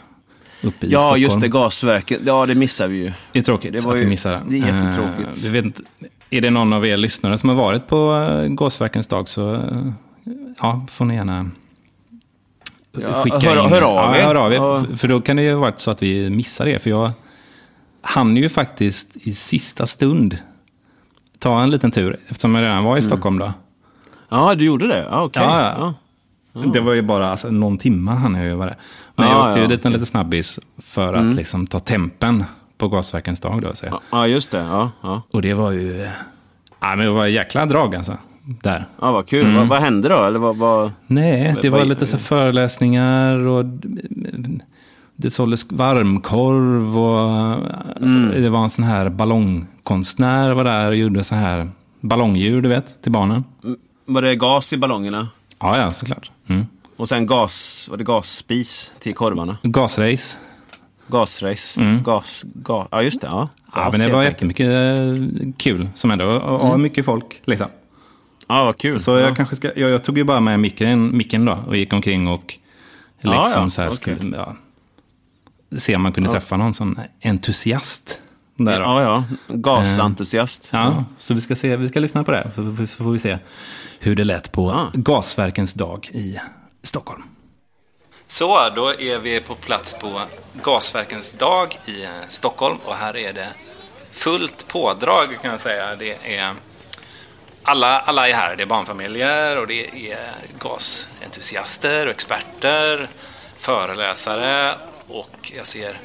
[0.63, 1.21] uppe i ja, Stockholm.
[1.21, 2.19] just det, gasverket.
[2.25, 3.11] Ja, det missar vi ju.
[3.31, 4.41] Det är tråkigt Det var att vi ju- missar det.
[4.49, 5.37] det är jättetråkigt.
[5.37, 5.81] Eh, vi vet inte,
[6.29, 9.61] är det någon av er lyssnare som har varit på uh, gasverkens dag så eh,
[10.61, 11.49] ja, får ni gärna
[13.01, 13.69] Ja, skicka hör- in.
[13.69, 14.23] hör av ja, er.
[14.23, 14.55] hör av er.
[14.55, 14.83] Ja.
[14.89, 16.79] För- För då kan det ju ha varit så att vi missar det.
[16.79, 17.11] För jag
[18.01, 20.37] hann ju faktiskt i sista stund
[21.45, 22.17] ta en liten tur.
[22.27, 22.83] Eftersom jag redan Mm.
[22.89, 23.53] var i Stockholm då.
[24.29, 25.07] Ja, du gjorde det?
[25.11, 25.43] Ja, okej.
[25.43, 25.93] Ja,
[26.53, 26.61] ja.
[26.73, 28.75] Det var ju bara alltså, någon timme hann jag ju vara det.
[29.15, 31.35] Men Ja, jag åkte ju ja, dit en liten snabbis för att Mm.
[31.35, 32.43] liksom ta tempen
[32.77, 33.61] på gasverkens dag.
[33.61, 33.85] Då, så.
[33.85, 34.57] Ja, ja, just det.
[34.57, 35.21] Ja, ja.
[35.33, 36.07] Och det var ju...
[36.81, 38.17] Ja, men det var jäkla drag alltså.
[38.61, 38.85] Där.
[39.01, 39.41] ja vad kul.
[39.45, 39.55] Mm.
[39.55, 40.23] Vad, vad hände då?
[40.23, 40.91] Eller vad, vad...
[41.07, 43.65] Nej, det Vad- var lite så föreläsningar och
[45.15, 47.55] det såldes varmkorv och
[48.01, 48.41] Mm.
[48.41, 51.69] det var en sån här ballongkonstnär var där och gjorde så här
[52.01, 53.43] ballongdjur, du vet, till barnen.
[54.05, 55.27] Var det gas i ballongerna?
[55.59, 56.31] Ja, ja, såklart.
[56.47, 56.65] Mm.
[56.97, 59.57] Och sen gas, var det gasspis till korvarna?
[59.63, 60.37] Gasrace.
[61.07, 61.99] Gasrace?
[62.05, 63.27] Gas, ga, ja, just det.
[63.27, 63.49] Ja, Mm.
[63.75, 66.25] Ja, Gas, men det var jättemycket eh, kul som hände.
[66.25, 67.67] Och, och mycket folk, liksom.
[68.47, 68.99] Ja, vad kul.
[68.99, 69.35] Så jag ja.
[69.35, 72.53] kanske ska, jag, jag tog ju bara med micken, micken då och gick omkring och
[73.21, 74.15] Ja, liksom ja, så här okej.
[74.17, 74.55] skulle, ja,
[75.77, 78.19] se om man kunde träffa någon sån entusiast.
[78.57, 78.85] Där då.
[78.85, 79.23] Ja, ja.
[79.47, 80.69] Gasentusiast.
[80.71, 83.37] Ja, så vi ska, se, vi ska lyssna på det, så, så får vi se
[83.99, 84.91] hur det lät på Ja.
[84.93, 86.39] Gasverkens dag i
[86.83, 87.23] Stockholm.
[88.27, 90.21] Så, då är vi på plats på
[90.63, 93.47] Gasverkens dag i eh, Stockholm och här är det
[94.11, 95.95] fullt pådrag kan jag säga.
[95.95, 96.53] Det är
[97.63, 98.55] alla, alla är här.
[98.55, 100.19] Det är barnfamiljer och det är
[100.59, 103.09] gasentusiaster och experter,
[103.57, 104.75] föreläsare
[105.07, 105.99] och jag ser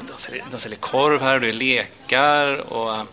[0.00, 3.06] de säljer, de säljer korv här och det är lekar och,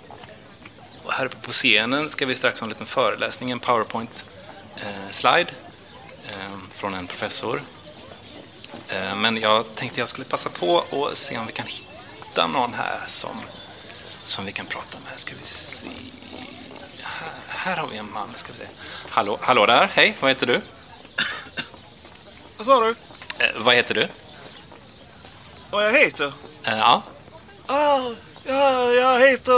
[1.04, 5.52] och här uppe på scenen ska vi strax ha en liten föreläsning, en powerpoint-slide
[6.28, 7.62] eh, från en professor.
[8.88, 12.74] Eh, men jag tänkte jag skulle passa på och se om vi kan hitta någon
[12.74, 13.42] här som,
[14.24, 15.20] som vi kan prata med.
[15.20, 15.88] Ska vi se.
[17.02, 18.30] Här, här har vi en man.
[18.36, 18.66] Ska vi se.
[19.10, 19.90] Hallå, hallå där.
[19.94, 20.62] Hej, vad heter du?
[22.58, 22.90] Vad sa du?
[23.40, 24.08] Eh, vad heter du?
[25.72, 26.34] Vad jag heter?
[26.64, 27.02] Eh, ja.
[27.68, 28.00] Ah,
[28.44, 29.52] ja, jag heter,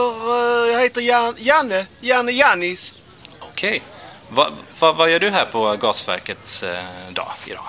[0.66, 1.86] eh, jag heter Jan, Janne.
[2.00, 2.96] Janne Jannis.
[3.40, 3.82] Okej.
[4.30, 7.66] Va, va, vad gör du här på gasverkets eh, dag idag?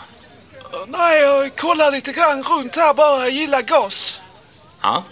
[0.87, 3.19] Nej, jag kollar lite grann runt här bara.
[3.21, 4.21] Jag gillar gas.
[4.83, 5.03] Ja.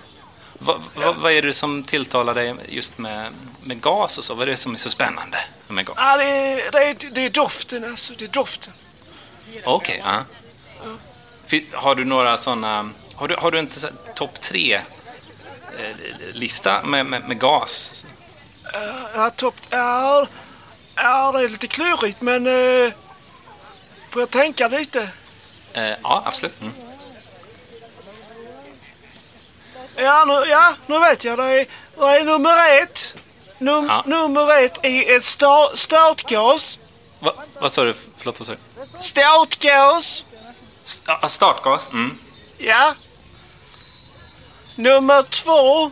[0.58, 4.34] Va, va, vad är det som tilltalar dig just med, med gas och så?
[4.34, 5.38] Vad är det som är så spännande
[5.68, 5.96] med gas?
[5.98, 8.12] Ah, det, är, det, är, det är doften alltså.
[8.18, 8.72] Det är doften.
[9.64, 10.24] Okej, ja.
[11.46, 12.90] Fi- Har du några sådana...
[13.20, 15.96] Har du, har du inte topp tre eh,
[16.32, 18.06] lista med, med, med gas?
[19.14, 19.54] Ja, topp...
[19.70, 20.26] Ja,
[20.96, 22.46] ja, det är lite klurigt men...
[22.46, 22.92] Uh,
[24.10, 25.08] får jag tänka lite?
[25.72, 26.60] Eh, ja, absolut.
[26.60, 26.72] Mm.
[29.96, 31.38] Ja, nu, ja, nu vet jag.
[31.38, 31.66] Det är,
[31.98, 33.14] det är nummer ett.
[33.58, 34.02] Num, Ja.
[34.06, 36.78] Nummer ett är ett sta, startgas.
[37.18, 37.94] Va, vad sa du?
[38.18, 38.58] Förlåt, vad sa du?
[39.00, 40.24] Startgas.
[40.84, 41.90] S- ja, startgas.
[41.90, 42.18] Mm.
[42.58, 42.94] Ja.
[44.80, 45.90] Nummer två.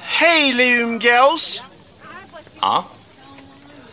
[0.00, 1.62] Heliumgas.
[2.60, 2.84] Ja.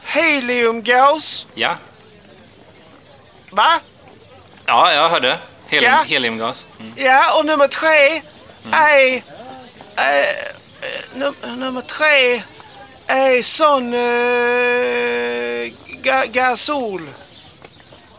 [0.04, 1.46] Heliumgas.
[1.54, 1.76] Ja.
[3.50, 3.80] Va?
[4.66, 5.40] Ja, jag hörde.
[5.68, 6.04] Helium, Ja.
[6.08, 6.68] Heliumgas.
[6.80, 6.94] Mm.
[6.96, 8.22] Ja, och nummer tre
[8.72, 9.24] är...
[9.96, 10.52] är
[11.14, 12.42] num, nummer tre
[13.08, 13.94] är sån...
[13.94, 17.10] Uh, ga, gasol.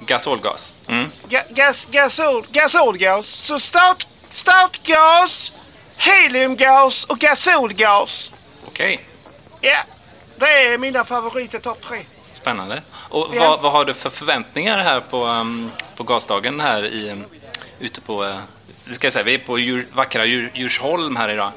[0.00, 0.74] Gasolgas.
[0.88, 1.12] Mm.
[1.28, 3.26] Ga, gas, gasol, gasolgas.
[3.26, 5.52] Så start, startgas,
[5.96, 8.32] heliumgas och gasolgas.
[8.66, 9.00] Okej.
[9.60, 9.76] Ja,
[10.36, 11.98] det är mina favoriter topp tre.
[12.32, 12.82] Spännande.
[13.08, 13.50] Och Ja.
[13.50, 17.24] vad, vad har du för förväntningar här på, um, på gasdagen här i, um,
[17.80, 18.24] ute på...
[18.24, 18.36] Uh,
[18.84, 21.50] det ska jag säga, vi är på djur, vackra djur, Djursholm här idag.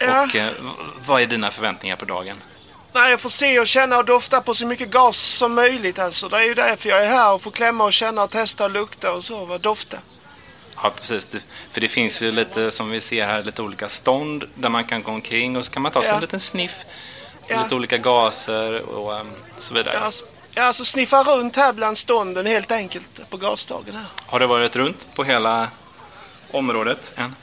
[0.00, 0.22] Ja.
[0.22, 0.50] Och v-
[1.06, 2.36] vad är dina förväntningar på dagen?
[2.92, 6.28] Nej, jag får se och känna och dofta på så mycket gas som möjligt alltså.
[6.28, 8.70] Det är ju därför jag är här och får klämma och känna och testa och
[8.70, 9.44] lukta och så.
[9.44, 9.96] Vad dofta.
[10.82, 11.28] Ja, precis.
[11.70, 15.02] För det finns ju lite, som vi ser här, lite olika stånd där man kan
[15.02, 16.14] gå omkring och så kan man ta sig Ja.
[16.14, 16.76] en liten sniff.
[17.48, 17.62] Ja.
[17.62, 19.94] Lite olika gaser och um, så vidare.
[19.94, 20.24] Jag, alltså,
[20.56, 24.04] alltså sniffar runt här bland stånden helt enkelt på gasdagen här.
[24.26, 25.68] Har du varit runt på hela
[26.50, 27.34] området än?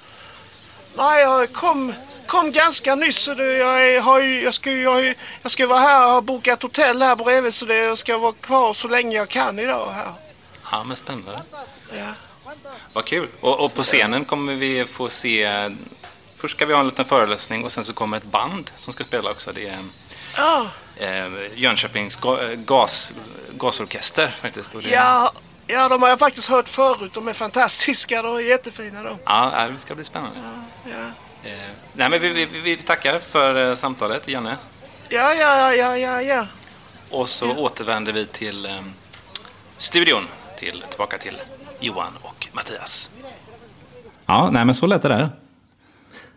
[0.98, 1.94] Nej, jag kom,
[2.26, 3.18] kom ganska nyss.
[3.18, 6.62] Så det, jag, har ju, jag, ska, jag, jag ska vara här och har bokat
[6.64, 10.12] hotell här bredvid så det, jag ska vara kvar så länge jag kan idag här.
[10.72, 11.42] Ja, men spännande.
[11.94, 12.06] Ja.
[12.94, 13.28] Vad kul.
[13.42, 15.70] Och, och på scenen kommer vi få se...
[16.38, 19.04] Först ska vi ha en liten föreläsning och sen så kommer ett band som ska
[19.04, 19.52] spela också.
[19.52, 19.78] Det är
[20.38, 23.14] Ja, eh, Jönköpings ga, gas,
[23.58, 24.72] gasorkester faktiskt.
[24.72, 25.32] Det, ja,
[25.68, 27.14] ja, de har jag faktiskt hört förut.
[27.14, 28.22] De är fantastiska.
[28.22, 29.18] De är jättefina de.
[29.26, 30.40] Ja, det ska bli spännande.
[30.86, 31.12] Ja,
[31.44, 31.52] Eh,
[31.94, 34.58] nej, men vi, vi, vi tackar för eh, samtalet, Janne.
[35.10, 36.22] ja, ja, ja, ja.
[36.22, 36.48] ja.
[37.10, 38.82] Och så återvänder vi till eh,
[39.78, 41.42] studion, till, tillbaka till
[41.80, 43.12] Johan och Mattias.
[44.26, 45.20] Ja, nej men så lät det där.
[45.20, 45.30] Det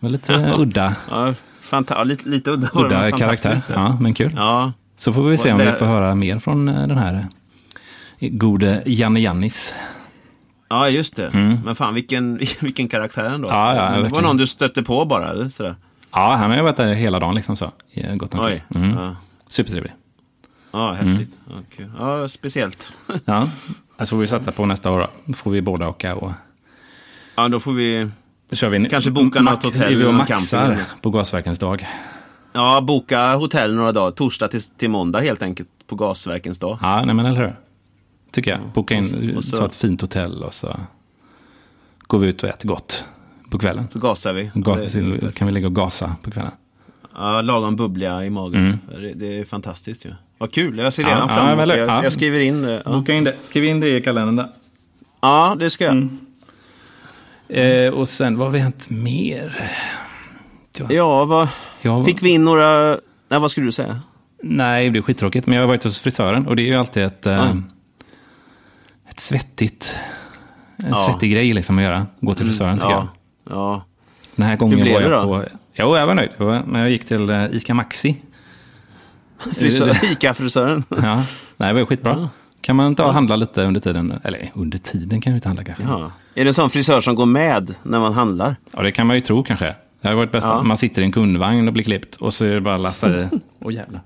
[0.01, 1.35] var lite eh, udda, Ja,
[1.71, 2.69] fanta- ja, lite, lite udda.
[2.75, 3.63] det, udda karaktär.
[3.75, 4.33] Ja, men kul.
[4.37, 6.99] Ja, Så får vi se om Och vi det- får höra mer från eh, den
[6.99, 7.27] här
[8.19, 9.75] eh, gode Janne Jannis.
[10.69, 11.31] ja, just det.
[11.65, 13.49] Men fan, vilken, vilken karaktär ändå.
[13.49, 13.61] Mm.
[13.61, 14.25] Ja, ja, det var verkligen.
[14.25, 15.49] någon du stötte på bara, eller?
[15.49, 15.75] Sådär.
[16.13, 17.71] Ja, han har ju varit där hela dagen liksom så.
[17.91, 18.35] i Gott.
[18.35, 18.65] Oj.
[18.75, 18.91] Mm.
[18.99, 19.17] Ja.
[19.49, 19.93] Supertrevlig.
[20.73, 21.31] Ja, häftigt.
[21.49, 21.91] Ja, kul.
[21.99, 22.93] ja, speciellt.
[23.25, 23.49] Ja,
[24.05, 25.33] så får vi satsa på nästa år då.
[25.35, 26.33] Får vi båda åka och
[27.37, 28.11] Ja, då får vi
[28.53, 31.87] kör vi en Kanske boka något hotell Vi och maxar på Gasverkens dag.
[32.53, 34.11] ja, boka hotell några dagar.
[34.11, 35.69] Torsdag till, till måndag helt enkelt.
[35.87, 36.79] På gasverkens dag.
[36.83, 37.55] Ja, nej men eller hur?
[38.31, 38.61] Tycker jag.
[38.75, 40.77] Boka in, Och så- ta ett fint hotell och så
[41.99, 43.05] går vi ut och äter gott
[43.51, 43.89] på kvällen.
[43.93, 44.51] Så gasar vi.
[44.55, 46.53] Gasa, Det- så kan vi ligga och gasa på kvällen.
[47.15, 48.79] Ja, lagom bubbliga i magen.
[49.01, 50.13] Det, det är fantastiskt ju.
[50.43, 51.29] Vad kul, jag ser redan Mm.
[51.31, 51.77] Ja, fram ja, emot det.
[51.79, 52.03] Jag, ja.
[52.05, 52.83] jag skriver in det.
[52.85, 53.37] Ja, Boka in det.
[53.43, 54.49] Skriv in det i kalendern där.
[55.21, 56.09] ja det ska jag.
[57.49, 59.71] Eh, och sen, vad har vi hänt mer?
[60.89, 61.49] Ja, vad...
[61.83, 62.89] Jag, Fick vi in några...
[63.29, 64.01] Nej, vad skulle du säga?
[64.43, 65.47] Nej, det är skittråkigt.
[65.47, 67.65] Men jag har varit hos frisören och det är ju alltid ett, eh, Mm.
[69.11, 69.97] ett svettigt,
[70.77, 70.97] en Ja.
[70.97, 72.07] svettig grej liksom att göra.
[72.21, 73.03] Gå till frisören tycker jag.
[73.03, 73.85] Ja, ja.
[74.37, 75.41] Den här gången Hur blev var det jag då?
[75.41, 75.45] på...
[75.75, 76.31] Jo, jag var nöjd.
[76.39, 78.17] Det Men jag gick till eh, Ica Maxi.
[79.57, 80.85] Frisör, Ica-frisören.
[80.89, 81.23] Ja,
[81.57, 82.29] nej, det var skitbra.
[82.61, 84.21] Kan man ta och handla lite under tiden?
[84.25, 85.85] Eller under tiden kan vi inte handla kanske.
[85.85, 86.11] Ja, Ja.
[86.35, 88.57] Är det en sån frisör som går med när man handlar?
[88.83, 89.75] det kan man ju tro kanske.
[90.01, 90.63] Det har varit bäst Ja.
[90.63, 93.21] man sitter i en kundvagn och blir klippt och så är det bara att lassa
[93.21, 93.29] i.
[93.61, 94.01] Åh jävlar.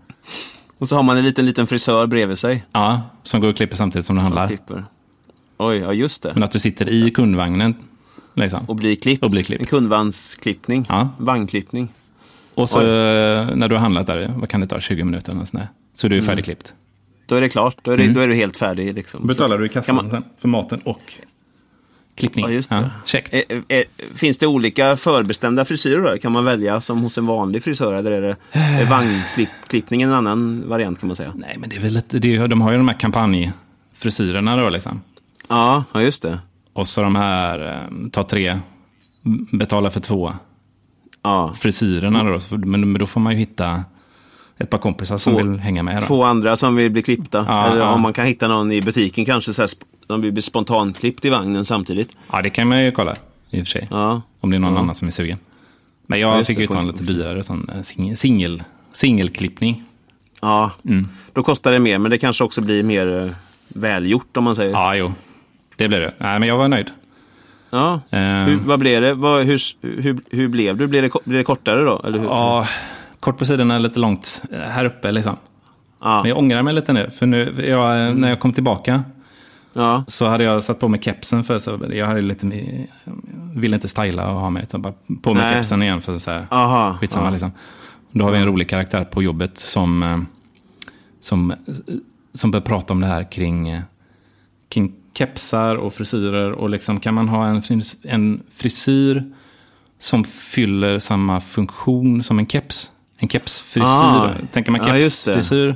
[0.79, 2.65] Och så har man en liten, liten frisör bredvid sig.
[2.73, 4.47] Ja, som går och klipper samtidigt som du handlar.
[4.47, 4.85] klipper.
[5.59, 6.31] Oj, ja just det.
[6.35, 7.75] Men att du sitter i kundvagnen.
[8.35, 8.65] Liksom.
[8.69, 9.25] Och blir klippt.
[9.25, 9.61] Och blir klippt.
[9.61, 10.87] En kundvagnsklippning.
[10.89, 11.09] Ja.
[11.19, 11.89] Vagnklippning.
[12.57, 15.39] Och så eh, när du har handlat där, vad kan det ta, 20 minuter eller
[15.39, 16.75] något sånt där, Så är du färdigklippt.
[17.27, 17.77] Då är det klart.
[17.83, 18.95] Då är, det, då är du helt färdig.
[18.95, 19.27] Liksom.
[19.27, 21.13] Betalar du i kassan man- för maten och
[22.15, 22.45] klippning?
[22.45, 22.91] Ja, just det.
[23.05, 23.35] käckt.
[23.35, 26.17] Eh, eh, finns det olika förbestämda frisyrer?
[26.17, 27.95] Kan man välja som hos en vanlig frisör?
[27.95, 31.33] Eller är det är vagnklippning en annan variant kan man säga?
[31.37, 34.69] Nej, men det är väl lite, det är, de har ju de här kampanjfrisyrerna då
[34.69, 35.03] liksom.
[35.49, 36.39] Ja, ja just det.
[36.73, 38.59] Och så de här, eh, ta tre,
[39.53, 40.33] betala för två
[41.27, 41.53] Ja.
[41.53, 42.41] frisyrerna då.
[42.57, 43.85] Men, men då får man ju hitta
[44.59, 45.97] ett par kompisar som Två- vill hänga med.
[46.03, 46.07] Då.
[46.07, 47.45] Två andra som vill bli klippta.
[47.49, 47.91] Ja, eller ja.
[47.95, 49.71] om man kan hitta någon i butiken kanske så här,
[50.07, 52.09] som vill bli spontanklippt i vagnen samtidigt.
[52.33, 53.15] Ja, det kan man ju kolla
[53.51, 53.89] i och för sig.
[53.91, 54.23] Ja.
[54.41, 55.39] Om det är någon annan som är sugen.
[56.07, 58.63] Men jag Ja, fick ju ta en lite dyrare sån eh, sing- singel,
[58.93, 59.83] singelklippning.
[60.41, 61.09] Ja, Mm.
[61.33, 63.31] då kostar det mer men det kanske också blir mer eh,
[63.69, 64.71] välgjort om man säger.
[64.73, 65.13] Ja, jo.
[65.77, 66.15] Det blev det.
[66.19, 66.91] Nej, men jag var nöjd.
[67.77, 68.01] Ja.
[68.11, 69.15] Eh, Hur, vad blev det?
[69.15, 70.87] Vad, hur, hur, hur blev det?
[70.87, 72.03] Blev det, blev det kortare då?
[72.05, 72.27] Eller hur?
[72.27, 72.67] Ja,
[73.21, 75.37] kort på sidorna, lite långt eh, här uppe liksom.
[76.01, 76.23] Ja.
[76.23, 79.05] Men jag ångrar mig lite nu, för nu, jag, när jag kom tillbaka
[79.73, 80.05] ja.
[80.09, 82.51] så hade jag satt på mig kepsen för så jag hade lite,
[83.55, 85.55] ville inte styla och ha mig, utan bara på mig Nej.
[85.55, 86.97] kepsen igen för så här, Aha.
[87.01, 87.31] skitsamma ja.
[87.31, 87.53] liksom.
[88.11, 90.19] Då har vi en rolig karaktär på jobbet som, eh,
[91.21, 91.57] som, eh,
[92.35, 93.81] som börjar prata om det här kring,
[94.69, 97.63] kring kepsar och frisyrer och liksom kan man ha en,
[98.03, 99.25] en frisyr
[99.99, 102.91] som fyller samma funktion som en keps.
[103.19, 103.83] En kepsfrisyr.
[103.87, 104.31] Ah.
[104.53, 105.75] Tänker man kepsfrisyr,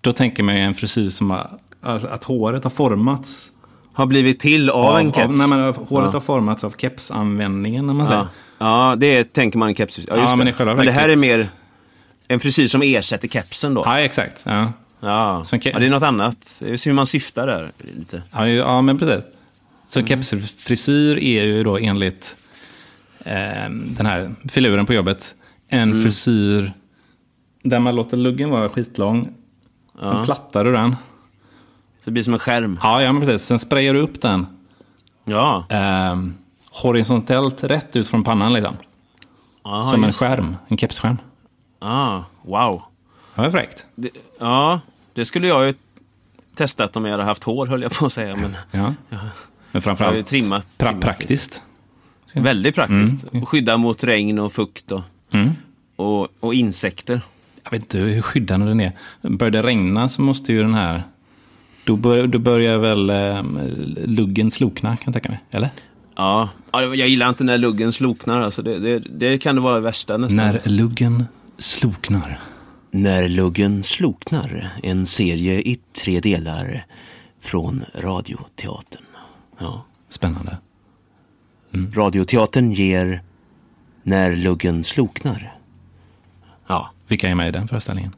[0.00, 1.50] då tänker man ju en frisyr som har,
[1.82, 3.52] alltså att håret har formats
[3.92, 5.38] Har blivit till av, en keps?
[5.38, 6.10] nej, men håret Ja.
[6.12, 8.26] har formats av kepsanvändningen, när man säger.
[8.58, 8.96] Ja.
[8.98, 9.98] det tänker man en keps.
[9.98, 10.52] Ja, just Ja, men det.
[10.52, 11.46] själva men det här är mer
[12.28, 13.82] en frisyr som ersätter kepsen då?
[13.86, 14.42] Ja, exakt.
[14.44, 14.72] Ja.
[15.04, 16.56] Ja, Som ja det är något annat.
[16.60, 17.72] Det är hur man syftar där.
[17.78, 18.22] Lite.
[18.32, 19.24] Ja, ja men precis.
[19.86, 20.08] Så Mm.
[20.08, 22.36] kepsfrisyr är ju då enligt
[23.24, 25.34] eh, den här filuren på jobbet
[25.68, 26.02] en Mm.
[26.02, 26.72] frisyr
[27.62, 29.28] där man låter luggen vara skitlång.
[30.02, 30.90] Sen plattar du den.
[32.00, 32.78] Så det blir som en skärm.
[32.82, 33.46] Ja, ja, men precis.
[33.46, 34.46] Sen sprayar du upp den
[35.24, 36.16] Ja, eh,
[36.82, 38.76] horisontellt rätt ut från pannan liksom.
[39.62, 40.12] Aha, som en det.
[40.16, 41.18] skärm, en kepsskärm.
[41.78, 42.82] Ah, wow.
[43.34, 43.84] Det var fräckt.
[43.94, 44.80] Det, ja,
[45.14, 45.74] det skulle jag ju
[46.56, 48.36] testat om jag hade haft hår höll jag på att säga.
[48.36, 48.78] Men Ja.
[48.80, 49.28] Men Jag har
[49.72, 51.62] ju framförallt trimmat- pra- trimmat praktiskt.
[52.34, 53.24] väldigt praktiskt.
[53.32, 55.50] Och skydda mot regn och fukt och, Mm.
[55.96, 57.20] och, och insekter.
[57.64, 58.92] Jag vet inte hur skyddande den är.
[59.22, 61.02] Börjar det regna så måste ju den här...
[61.84, 63.42] Då, bör, då börjar väl eh,
[64.06, 65.44] luggen slokna, kan jag tänka mig.
[65.50, 65.70] Eller?
[66.16, 68.40] Ja, ja, jag gillar inte när luggen sloknar.
[68.40, 70.36] Alltså det, det, det kan det vara det värsta nästan.
[70.36, 71.24] När luggen
[71.58, 72.40] sloknar.
[72.96, 76.86] När luggen sloknar, en serie i tre delar
[77.40, 79.02] från Radioteatern.
[79.58, 79.84] Ja.
[80.08, 80.56] Spännande.
[81.94, 83.22] Radioteatern ger
[84.02, 85.58] När luggen sloknar.
[86.66, 86.90] Ja.
[87.08, 88.12] Vilka är med i den föreställningen?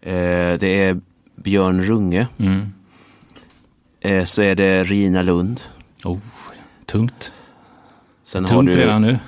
[0.00, 0.12] Eh,
[0.58, 1.00] det är
[1.36, 2.26] Björn Runge.
[2.38, 2.72] Mm.
[4.00, 5.60] Eh, så är det Rina Lund.
[6.04, 6.18] Oh,
[6.86, 7.32] tungt.
[8.22, 9.18] Sen har Tungt du, redan nu.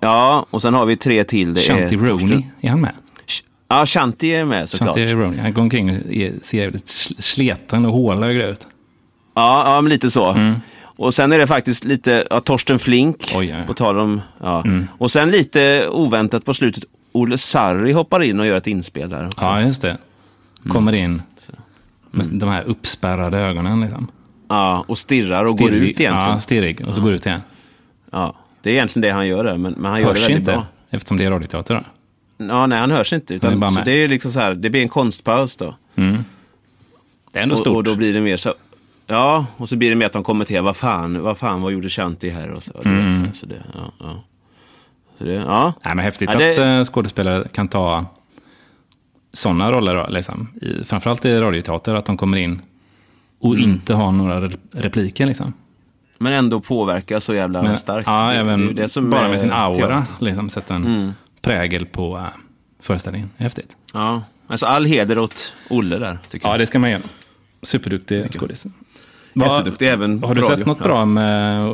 [0.00, 1.54] Ja, och sen har vi tre till.
[1.54, 2.92] Det Shanti är Torsten- är han med?
[3.68, 4.96] Ja, Shanti är med såklart.
[4.96, 5.40] Shanti Roney.
[5.40, 6.02] Han går omkring och
[6.42, 8.66] ser jävligt sl- sleten och hålögd ut.
[9.34, 10.54] Ja, ja men lite så.
[10.80, 13.40] Och sen är det faktiskt lite ja, Torsten Flink, Mm.
[13.40, 13.64] Oj, ja, ja.
[13.64, 14.20] på tal om...
[14.40, 14.64] Ja.
[14.98, 19.26] Och sen lite oväntat på slutet, Olle Sarri hoppar in och gör ett inspel där
[19.26, 19.40] också.
[19.40, 19.98] Ja, just det.
[20.68, 21.22] Kommer in
[22.10, 23.80] med de här uppspärrade ögonen.
[23.80, 24.06] Liksom.
[24.48, 26.14] Ja, och stirrar och går ut egentligen.
[26.14, 26.38] Ja, Ja.
[26.38, 26.88] stirrig.
[26.88, 27.40] Och så går ut igen.
[28.62, 30.52] det är egentligen det han gör där, men, men han gör det Hörs väldigt inte,
[30.52, 30.66] bra.
[30.90, 31.74] eftersom det är radioteater.
[31.74, 31.80] Då.
[32.38, 33.34] Ja, nej, han hörs inte.
[33.34, 35.74] Han Utan, bara så det är liksom så här, det blir en konstpaus då.
[35.94, 37.76] Det är ändå Och, stort.
[37.76, 38.54] och då blir det mer så...
[39.06, 41.88] Ja, och så blir det mer att de kommenterar, vad fan, vad fan, vad gjorde
[41.88, 42.50] Shanti här?
[42.50, 43.32] Och så, och Mm.
[43.32, 44.24] så, så det, ja, ja.
[45.18, 45.72] Så det, ja.
[45.84, 48.04] Nej, men häftigt Ja, det- att eh, skådespelare kan ta
[49.32, 50.06] sådana roller.
[50.10, 50.48] Liksom.
[50.62, 52.62] I, framförallt i radioteater, att de kommer in
[53.40, 53.70] och Mm.
[53.70, 55.26] inte har några re- repliker.
[55.26, 55.52] Liksom.
[56.18, 58.06] Men ändå påverka så jävla Men, starkt.
[58.06, 59.74] Ja, Det- det är även det som bara med sin aura.
[59.76, 60.04] teater.
[60.24, 61.12] Liksom, sätta en Mm.
[61.42, 62.24] Prägel på uh,
[62.80, 63.30] föreställningen.
[63.36, 63.76] Häftigt.
[63.94, 66.58] Ja, alltså all heder åt Olle där, Ja, jag.
[66.58, 67.02] det ska man göra.
[67.62, 68.66] Superduktig skådis.
[69.34, 70.56] Jätteduktig även Har du radio.
[70.56, 70.84] sett något Ja.
[70.84, 71.70] bra med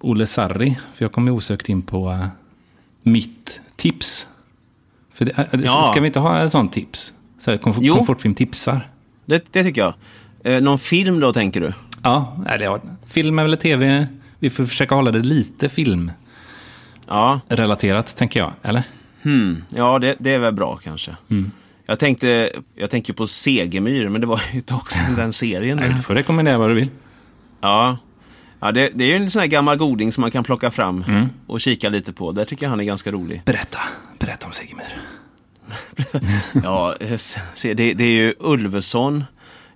[0.00, 0.78] Olle Sarri?
[0.94, 2.26] För jag kom ju osökt in på eh,
[3.02, 4.28] mitt tips.
[5.14, 5.88] För det, Ja.
[5.92, 7.14] Ska vi inte ha en sån tips?
[7.38, 7.94] Så här, komfort, Jo.
[7.96, 8.88] komfortfilm tipsar.
[9.24, 9.94] Det, det tycker jag.
[10.44, 11.72] Eh, någon film då, tänker du?
[12.02, 14.06] Ja, det har, film eller tv.
[14.38, 16.21] Vi får försöka hålla det lite filmrelaterat,
[17.08, 17.40] Ja,
[18.16, 18.52] tänker jag.
[18.62, 18.82] Eller?
[19.22, 19.64] hmm.
[19.68, 21.16] ja det, det är väl bra kanske.
[21.30, 21.50] Mm.
[21.86, 25.76] Jag tänkte, jag tänker på Segemyhr, men det var ju ett tag sedan den serien.
[25.78, 26.90] Nej, du får rekommendera vad du vill.
[27.60, 27.98] Ja.
[28.60, 31.04] Ja, det, det är ju en sån här gammal goding som man kan plocka fram
[31.08, 31.26] Mm.
[31.46, 32.32] och kika lite på.
[32.32, 33.42] Där tycker jag han är ganska rolig.
[33.44, 33.78] Berätta,
[34.18, 35.00] berätta om Segemyhr.
[36.62, 36.94] Ja,
[37.54, 39.24] se, det, det är ju Ulveson,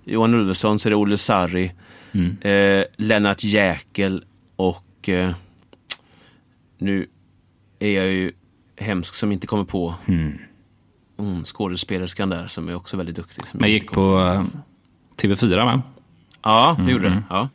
[0.03, 1.71] Johan Ulveson, så är det Olle Sarri,
[2.11, 2.37] Mm.
[2.41, 4.23] eh, Lennart Jäkel
[4.55, 5.31] och eh,
[6.77, 7.07] nu
[7.79, 8.31] är jag ju
[8.75, 13.43] hemsk som inte kommer på mm, skådespelerskan där som är också väldigt duktig.
[13.53, 14.41] Men gick kommer- på
[15.23, 15.81] eh, TV4 va?
[16.43, 17.23] Ja, Mm, det gjorde det.
[17.29, 17.49] Ja.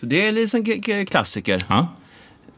[0.00, 0.64] Så det är liksom
[1.08, 1.62] klassiker.
[1.68, 1.78] Ja.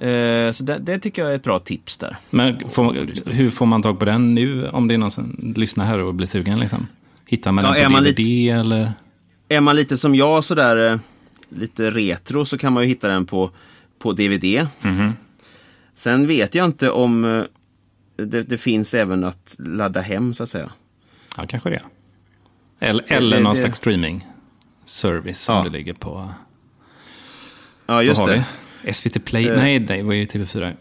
[0.06, 2.16] Eh, så det, det tycker jag är ett bra tips där.
[2.30, 2.92] Men får,
[3.30, 6.14] hur får man tag på den nu om det är någon som lyssnar här och
[6.14, 6.60] blir sugen?
[6.60, 6.86] Liksom?
[7.26, 8.92] Hittar man Ja, den på DVD eller?
[9.48, 10.98] Är man lite som jag sådär eh,
[11.48, 13.50] lite retro så kan man ju hitta den på,
[13.98, 14.66] på DVD.
[14.82, 15.12] Mhm.
[15.94, 17.44] Sen vet jag inte om eh,
[18.26, 20.70] det, det finns även att ladda hem så att säga.
[21.37, 21.83] Ja, kanske det.
[22.81, 24.26] Eller, eller det- någon det- slags streaming
[24.85, 25.62] service som Ja.
[25.64, 26.28] det ligger på.
[27.87, 28.44] Ja, just det.
[28.83, 28.92] vi?
[28.92, 29.48] SVT Play?
[29.48, 29.57] Eh.
[29.57, 30.74] Nej, det var ju TV4.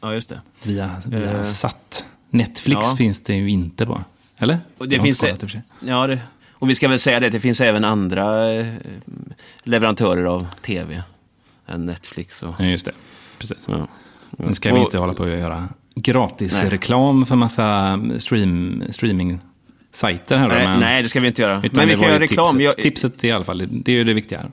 [0.00, 0.40] Ja, just det.
[0.62, 1.42] Via, via Eh.
[1.42, 2.04] SAT.
[2.30, 2.96] Netflix Ja.
[2.96, 4.04] finns det ju inte på.
[4.38, 4.58] Eller?
[4.78, 5.62] Och det Jag finns kollat sig.
[5.80, 6.18] Ja, det,
[6.52, 8.36] och vi ska väl säga det, det finns även andra
[9.62, 11.02] leverantörer av tv
[11.66, 12.42] än Netflix.
[12.42, 12.92] Och, Ja, just det.
[13.38, 13.68] Precis.
[13.68, 13.88] ja.
[14.30, 20.38] Nu ska vi Och- inte hålla på att göra gratis reklam för massa stream, streaming-sajter
[20.38, 20.48] här.
[20.48, 21.54] då, Nej, men, nej, det ska vi inte göra.
[21.72, 22.46] Men vi kan göra reklam.
[22.46, 24.38] Tipset, Jag, tipset i alla fall, det är ju det viktiga.
[24.40, 24.50] här.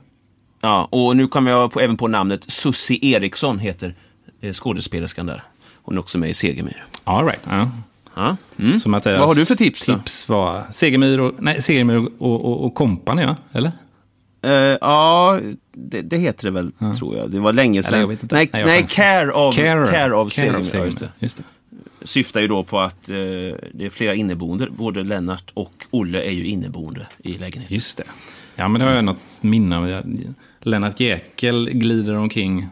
[0.60, 3.94] Ja, och nu kommer jag på, även på namnet Susie Eriksson heter
[4.40, 5.42] eh, skådespelerskan där.
[5.82, 6.84] Hon är också med i Segemyhr.
[7.04, 7.40] All right.
[7.50, 7.70] Ja.
[8.14, 8.36] Ja.
[8.58, 8.80] Mm.
[8.80, 9.94] Så Mattias, Vad har du för tips då?
[9.96, 13.36] Tips var Segemyhr och, nej, Segemyhr och, och, och Company, ja?
[13.52, 13.72] Eller?
[14.46, 15.40] Eh, ja,
[15.72, 17.30] det, det heter det väl, tror jag.
[17.30, 17.94] Det var länge sedan.
[18.00, 18.18] Eller.
[18.30, 18.86] Nej, Nej, nej.
[18.88, 21.08] Care of, Care, care of Care of Ja, just det.
[21.18, 21.42] Just det.
[22.02, 24.68] Syftar ju då på att eh, det är flera inneboende.
[24.70, 27.74] Både Lennart och Olle är ju inneboende i lägenheten.
[27.74, 28.04] Just det.
[28.56, 30.02] Ja, men det har jag något minne av.
[30.60, 32.66] Lennart Jäkel glider omkring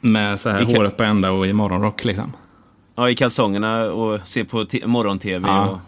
[0.00, 2.32] med så här Vilka- håret på ända och i morgonrock liksom.
[2.96, 5.68] Ja, i kalsongerna och ser på morgon-tv Ja.
[5.68, 5.78] och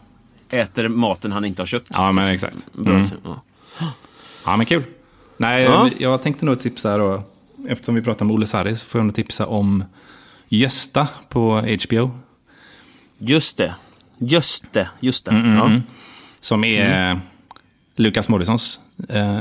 [0.55, 1.87] äter maten han inte har köpt.
[1.91, 2.73] Ja, men exakt.
[2.73, 3.07] Bra, Mm.
[3.25, 3.41] ja.
[4.45, 4.83] Ja, men kul.
[5.37, 5.91] Nej, Ja.
[5.99, 7.23] jag tänkte nog tipsa då.
[7.69, 9.85] Eftersom vi pratar om Olle Sarri så får jag nog tipsa om
[10.49, 12.11] Gösta på HBO.
[13.19, 13.75] Just det.
[14.19, 14.89] Just det.
[15.01, 15.31] Just det.
[15.31, 15.81] Mm, ja.
[16.41, 17.19] Som är Mm.
[17.97, 19.39] Lukas Moodyssons eh,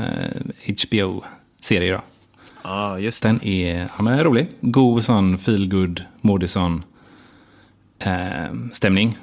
[0.82, 1.92] HBO-serie.
[1.92, 2.00] Då.
[2.62, 3.28] ja, just det.
[3.28, 4.46] Den är ja, men rolig.
[4.60, 6.84] God sån feelgood Moodysson
[7.98, 9.18] eh, stämning.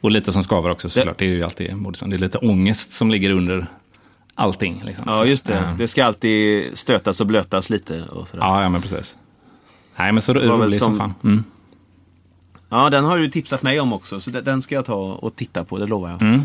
[0.00, 1.18] Och lite som skaver också såklart.
[1.18, 2.10] Det är ju alltid Moodysson.
[2.10, 3.66] Det är lite ångest som ligger under
[4.40, 4.82] allting.
[4.84, 5.04] Liksom.
[5.08, 5.54] Ja, just det.
[5.58, 8.02] eh, Det ska alltid stötas och blötas lite.
[8.02, 8.42] Och sådär.
[8.44, 8.56] Ja.
[8.56, 9.18] Ja, ja, men precis.
[9.96, 11.14] Nej, men så väl rolig som som- fan.
[11.24, 12.90] Mm.
[12.90, 14.20] den har du tipsat mig om också.
[14.20, 16.22] Så den- ska jag ta och titta på, det lovar jag.
[16.22, 16.40] Mm.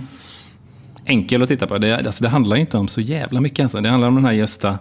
[1.05, 1.77] Enkel att titta på.
[1.77, 3.63] Det, alltså, det handlar inte om så jävla mycket.
[3.63, 3.81] Alltså.
[3.81, 4.77] Det handlar om den här Gösta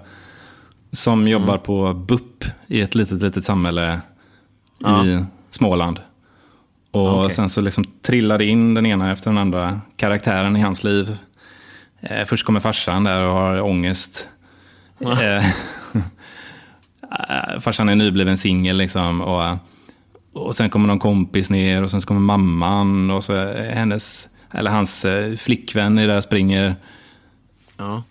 [0.92, 1.28] som Mm.
[1.28, 4.00] jobbar på BUP i ett litet, litet samhälle
[4.78, 5.04] Ja.
[5.06, 6.00] i Småland.
[6.90, 7.30] Och Okej.
[7.30, 11.16] sen så liksom trillar det in den ena efter den andra karaktären i hans liv.
[12.10, 14.28] Eh, först kommer farsan där och har ångest.
[15.00, 15.36] Eh,
[15.96, 19.20] eh, farsan är nybliven singel liksom.
[19.20, 19.56] Och,
[20.32, 25.04] och sen kommer någon kompis ner och sen kommer mamman och så hennes, eller hans
[25.04, 26.76] eh, flickvän är där och springer.
[27.76, 28.02] Ja.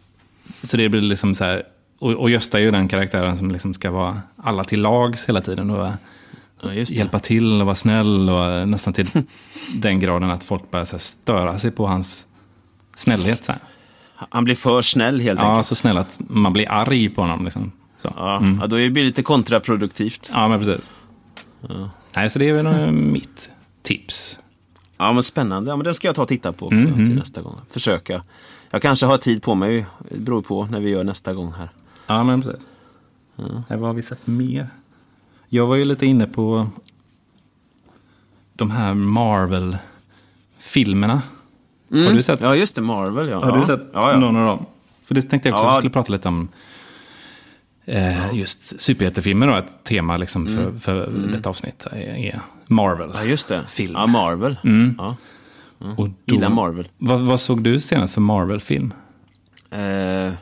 [0.63, 1.63] Så det blir liksom så här,
[1.99, 5.41] och, och Gösta är ju den karaktären som liksom ska vara alla till lags hela
[5.41, 5.69] tiden.
[5.69, 5.87] Och
[6.63, 9.09] Ja, hjälpa till och vara snäll och nästan till
[9.73, 12.27] den graden att folk börjar så här, störa sig på hans
[12.95, 13.45] snällhet.
[13.45, 13.61] Så här.
[14.29, 15.65] Han blir för snäll helt Ja, enkelt.
[15.67, 17.43] så snäll att man blir arg på honom.
[17.45, 17.71] Liksom.
[17.97, 18.13] Så.
[18.17, 20.29] Ja, ja, då blir det lite kontraproduktivt.
[20.33, 20.91] Ja, men precis.
[22.15, 23.49] Nej, så det är väl mitt
[23.81, 24.39] tips.
[24.97, 25.69] Ja, men spännande.
[25.71, 27.55] Ja, men den ska jag ta och titta på också Mm, till nästa gång.
[27.69, 28.23] Försöka.
[28.71, 29.85] Jag kanske har tid på mig.
[30.09, 31.69] Det beror på när vi gör nästa gång här.
[32.07, 32.67] Ja, men precis.
[33.35, 33.43] Ja.
[33.69, 34.67] Vad har vi sett mer?
[35.49, 36.67] Jag var ju lite inne på
[38.53, 41.21] de här Marvel-filmerna.
[41.89, 42.39] Har du sett?
[42.39, 42.51] Mm.
[42.51, 42.81] Ja, just det.
[42.81, 43.45] Marvel, ja.
[43.45, 44.19] Har du sett ja, ja.
[44.19, 44.65] någon av dem?
[45.03, 46.49] För det tänkte jag också att vi skulle prata lite om.
[47.85, 53.09] Eh, just superhjältefilmer då, ett tema liksom för, för detta avsnitt är, Marvel.
[53.09, 53.17] Mm.
[53.17, 53.63] Ja, just det.
[53.67, 53.93] Film.
[53.93, 54.57] Ja, Marvel.
[54.63, 54.95] Mm.
[54.97, 55.15] Ja.
[55.97, 56.87] Och Gillar Marvel.
[56.97, 58.93] Vad, vad såg du senast för Marvel-film?
[59.69, 60.33] Eh, eh,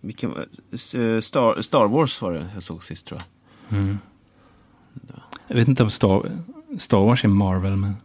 [0.00, 3.20] vilken, eh, Star, Star Wars var det jag såg sist tror
[3.68, 3.96] jag.
[5.48, 6.22] Jag vet inte om Star,
[6.78, 7.96] Star Wars är Marvel, men...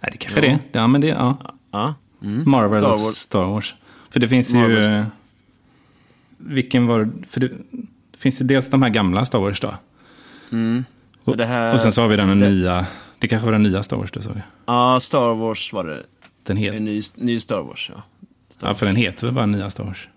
[0.00, 0.58] Nej, det kanske det är.
[0.72, 1.36] Ja, men det, ja.
[1.70, 1.94] Ja.
[2.22, 2.50] Mm.
[2.50, 3.00] Marvel Star Wars.
[3.16, 3.74] Star Wars.
[4.10, 4.58] För det finns ju...
[4.58, 4.86] Marvels.
[4.86, 5.04] eh,
[6.38, 7.48] Vilken var För det,
[8.12, 9.74] det finns ju dels de här gamla Star Wars då.
[10.52, 10.84] Mm.
[11.24, 12.86] Och, här- och sen så har vi den det- nya...
[13.18, 14.40] Det kanske var den nya Star Wars du såg.
[14.66, 16.02] Ja, Star Wars var det.
[16.42, 16.80] Den En heter...
[16.80, 18.02] ny, ny Star Wars, ja.
[18.50, 20.08] Star Ja, för den heter väl bara nya Star Wars.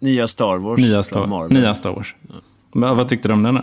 [0.00, 0.80] nya Star Wars.
[0.80, 2.14] Nya Star, nya Star Wars.
[2.72, 3.62] Men vad tyckte du om den då?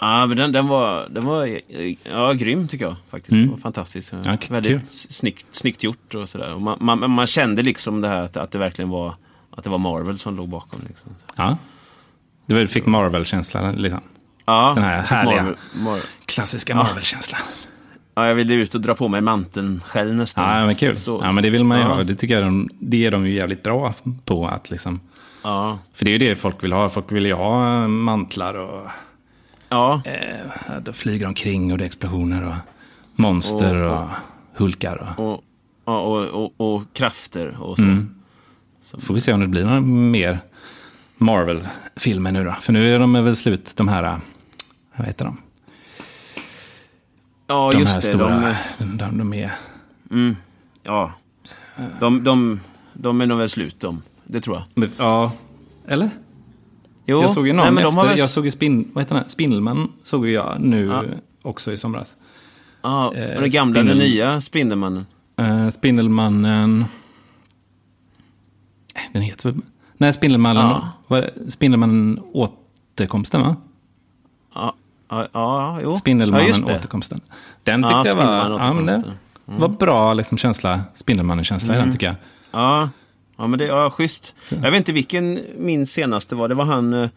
[0.00, 1.60] Ja, men den, den var, den var
[2.04, 3.32] ja, grym tycker jag faktiskt.
[3.32, 3.44] Mm.
[3.46, 4.12] Det var fantastiskt.
[4.24, 4.80] Ja, Väldigt kul.
[4.90, 6.54] snyggt, snyggt gjort och sådär.
[6.54, 9.14] Och man, man, man kände liksom det här att, att det verkligen var
[9.50, 10.80] att det var Marvel som låg bakom.
[10.88, 11.10] Liksom.
[11.36, 11.56] Ja.
[12.46, 14.00] Du fick Marvel-känslan, liksom.
[14.46, 16.02] Ja, Den här härliga- Marvel, Marvel.
[16.26, 17.40] Klassiska Marvel-känslan.
[18.14, 20.58] Ja, jag ville ut och dra på mig manteln själv nästan.
[20.58, 20.96] Ja, men kul.
[20.96, 22.02] Så- ja, men det vill man ju ja, ha.
[22.04, 23.94] Det tycker jag de, det är de ju jävligt bra
[24.24, 24.46] på.
[24.46, 25.00] Att liksom,
[25.42, 26.88] Ja, för det är ju det folk vill ha.
[26.88, 28.86] Folk vill ju ha mantlar och
[29.70, 30.02] ja.
[30.04, 32.54] eh, då flyger omkring och det är explosioner och
[33.14, 34.08] monster och, Och-
[34.54, 35.14] hulkar.
[35.16, 35.44] Och, Och,
[35.84, 37.82] ja, och, och, och krafter och så.
[37.82, 38.14] Mm.
[39.00, 40.38] Får vi se om det blir några mer
[41.18, 42.52] Marvel-filmer nu då.
[42.60, 44.20] För nu är de väl slut, de här,
[44.96, 45.36] vad heter de?
[47.46, 48.06] Ja, De just här det.
[48.06, 49.52] stora, De, de, de är...
[50.10, 50.36] mm,
[50.82, 51.12] ja.
[52.00, 52.60] De, de,
[52.92, 54.02] de är nog väl slut de.
[54.24, 54.88] Det tror jag.
[54.98, 55.32] Ja,
[55.88, 56.10] eller?
[57.10, 58.18] Jo, Jag såg ju någon nej, men de efter, har väl...
[58.18, 59.28] jag såg ju spin, vad heter den?
[59.28, 61.02] Spindelman såg ju jag nu Ja.
[61.42, 62.16] också i somras.
[62.82, 65.06] Ja, eh, den gamla, Spindel- nya Spindelmannen.
[65.40, 66.80] Uh, Spindelmannen...
[68.94, 69.60] Eh, Den heter väl...
[69.96, 70.88] Nej, Spindelmannen, Ja.
[71.06, 73.56] var Spindelmannen återkomsten va?
[74.54, 74.74] Ja,
[75.10, 75.96] ja, ja jo.
[75.96, 77.20] Spindelmannen ja, återkomsten.
[77.64, 79.14] Den Ja, tyckte jag var, ja, men det återkomsten.
[79.46, 82.14] var bra liksom, känsla, Spindelmannen-känsla i den tycker jag.
[82.50, 82.88] Ja,
[83.40, 84.34] ja men det är schysst.
[84.40, 84.54] Så.
[84.54, 86.48] Jag vet inte vilken min senaste var.
[86.48, 86.92] Det var han...
[86.92, 87.10] eh,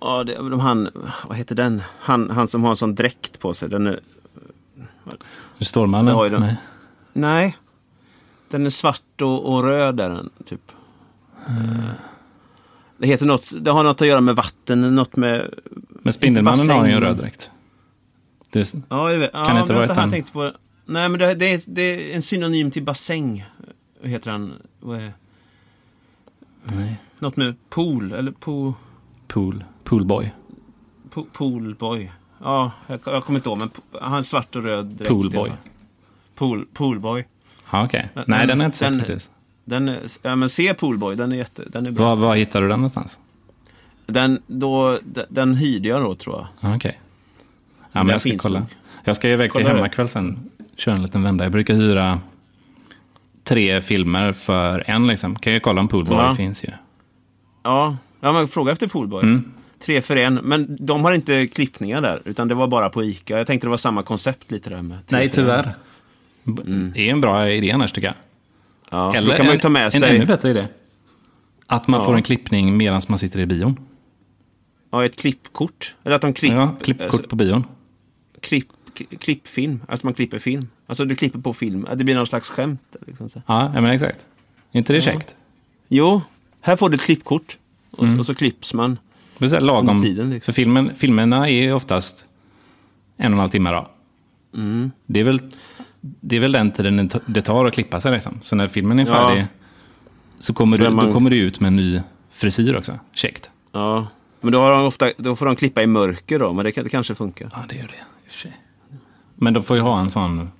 [0.00, 0.88] Ja, det, de han...
[1.28, 1.82] Vad heter den?
[1.98, 3.68] Han, han som har en sån dräkt på sig.
[3.68, 4.00] Den är,
[5.60, 6.16] Stålmannen?
[6.16, 6.40] Ja, den.
[6.40, 6.56] Nej.
[7.12, 7.56] nej.
[8.48, 10.72] Den är svart och, och röd är den, typ.
[11.46, 11.90] Eh.
[12.98, 13.50] Det heter något...
[13.60, 15.54] Det har något att göra med vatten, något med...
[16.02, 17.50] Men Spindelmannen har ju en röd dräkt.
[18.52, 19.32] Det, Ja, jag vet.
[19.32, 20.10] Kan ja, inte vara han?
[20.10, 20.52] tänkte på...
[20.84, 23.46] Nej, men det, det, är, det är en synonym till bassäng.
[24.00, 24.52] Vad heter han?
[24.80, 25.12] Vad är...
[26.64, 27.00] nej.
[27.18, 28.74] Något med pool, eller po,
[29.28, 30.32] Pool, poolboy.
[31.10, 32.12] po, poolboy.
[32.42, 35.08] Ja, jag, jag kommer inte ihåg, men han är svart och röd dräkt.
[35.08, 35.52] Poolboy.
[36.34, 37.26] Pool, poolboy.
[37.72, 38.08] Ja, okej.
[38.14, 39.30] Den- Nej, den har jag inte sett den- faktiskt.
[39.64, 42.04] Den är, ja men se Poolboy, den är jätte, den är bra.
[42.14, 43.18] Var, var hittar du den någonstans?
[44.06, 46.46] Den, då, den, den hyrde jag då tror jag.
[46.70, 47.00] Ja, Okej.
[47.80, 48.58] Ja, men Den jag ska kolla.
[48.58, 48.68] nog.
[49.04, 50.50] Jag ska iväg till hemmakväll sen.
[50.76, 51.44] Köra en liten vända.
[51.44, 52.20] Jag brukar hyra
[53.50, 55.36] tre filmer för en liksom.
[55.36, 56.34] Kan jag kolla om Poolboy Ja.
[56.34, 56.68] finns ju.
[57.62, 59.22] Ja, ja men fråga efter Poolboy.
[59.22, 59.52] Mm.
[59.84, 63.38] Tre för en, men de har inte klippningar där, utan det var bara på ICA.
[63.38, 65.30] Jag tänkte det var samma koncept lite där med Nej, en.
[65.30, 65.74] tyvärr.
[66.94, 68.16] Det är en bra idé annars tycker jag.
[68.90, 70.66] Ja, Eller kan man ju en, ta med en sig ännu bättre idé.
[71.66, 72.06] Att man Ja.
[72.06, 73.76] får en klippning medan man sitter i bion.
[74.92, 75.94] ja, ett klippkort.
[76.04, 77.64] Eller att de klipp, Ja, klippkort alltså, på bion.
[78.40, 78.68] klipp,
[79.20, 79.80] klippfilm.
[79.88, 80.68] Alltså man klipper film.
[80.90, 81.86] Alltså du klipper på film.
[81.96, 82.96] Det blir någon slags skämt.
[83.06, 83.42] Liksom så.
[83.46, 84.26] Ja, ja, men exakt.
[84.72, 85.02] Är inte det Ja.
[85.04, 85.34] käckt?
[85.88, 86.22] Jo,
[86.60, 87.58] här får du ett klippkort.
[87.90, 88.12] Och, Mm.
[88.12, 88.98] så, och så klipps man.
[89.38, 90.02] Det är så här lagom.
[90.02, 90.52] Tiden, liksom.
[90.52, 92.26] För filmen, filmerna är oftast
[93.16, 93.70] en och en halv timme.
[93.70, 93.88] Då.
[94.56, 94.90] Mm.
[95.06, 95.40] Det, är väl,
[96.00, 98.12] det är väl den tiden det ta- det tar att klippa sig.
[98.12, 98.38] Liksom.
[98.40, 99.12] Så när filmen är Ja.
[99.12, 99.46] färdig
[100.38, 102.98] så kommer du, man- då kommer du ut med en ny frisyr också.
[103.12, 103.50] Käckt.
[103.72, 104.06] Ja.
[104.40, 106.88] Men då, har de ofta, då får de klippa i mörker då, men det, det
[106.88, 107.50] kanske funkar.
[107.52, 108.48] Ja, det gör det.
[109.34, 110.50] Men de får ju ha en sån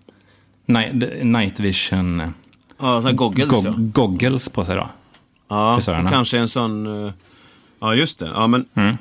[1.22, 3.72] night, vision Ja, sådana goggles gog- ja.
[3.76, 4.88] goggles på sig då.
[5.48, 6.10] Ja, frisörerna.
[6.10, 7.04] kanske en sån...
[7.06, 7.12] eh,
[7.80, 8.30] Ja, just det.
[8.34, 8.96] Ja, men, Mm.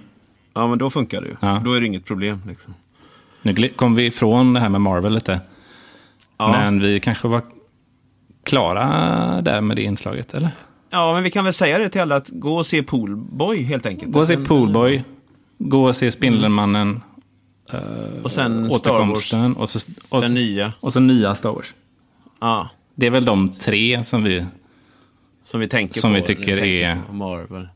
[0.53, 1.35] ja, men då funkar det ju.
[1.39, 1.61] Ja.
[1.65, 2.41] Då är det inget problem.
[2.47, 2.73] Liksom.
[3.41, 5.41] Nu kom vi ifrån det här med Marvel lite.
[6.37, 6.51] Ja.
[6.51, 7.41] Men vi kanske var
[8.43, 10.49] klara där med det inslaget, eller?
[10.89, 13.85] ja, men vi kan väl säga det till alla att gå och se Poolboy helt
[13.85, 14.11] enkelt.
[14.11, 15.03] Gå och se Poolboy,
[15.57, 17.01] gå och se Spindelmannen,
[18.23, 20.73] Och sen Star Wars, Återkomsten och så, och, den nya.
[20.79, 21.73] och så nya Star Wars.
[22.39, 24.45] Ja, Det är väl de tre som vi...
[25.45, 26.15] som vi tänker Som på.
[26.15, 27.69] vi tycker är- Marvel.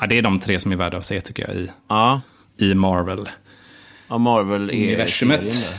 [0.00, 2.20] Ja, det är de tre som är värda att se tycker jag i, Ja,
[2.58, 3.28] i Marvel.
[4.08, 5.70] ja Marvel är Universumet.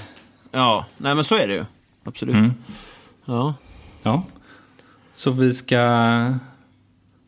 [0.51, 1.65] Ja, nej men så är det ju.
[2.03, 2.35] Absolut.
[2.35, 2.53] Mm.
[3.25, 3.53] Ja.
[4.03, 4.23] Ja.
[5.13, 5.77] Så vi ska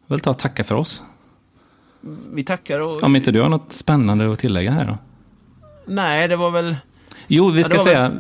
[0.07, 1.03] väl ta och tacka för oss.
[2.33, 3.03] Vi tackar och...
[3.03, 4.97] Om inte du har något spännande att tillägga här då?
[5.85, 6.75] Nej, det var väl...
[7.27, 8.11] Jo, vi Ja, ska det var säga,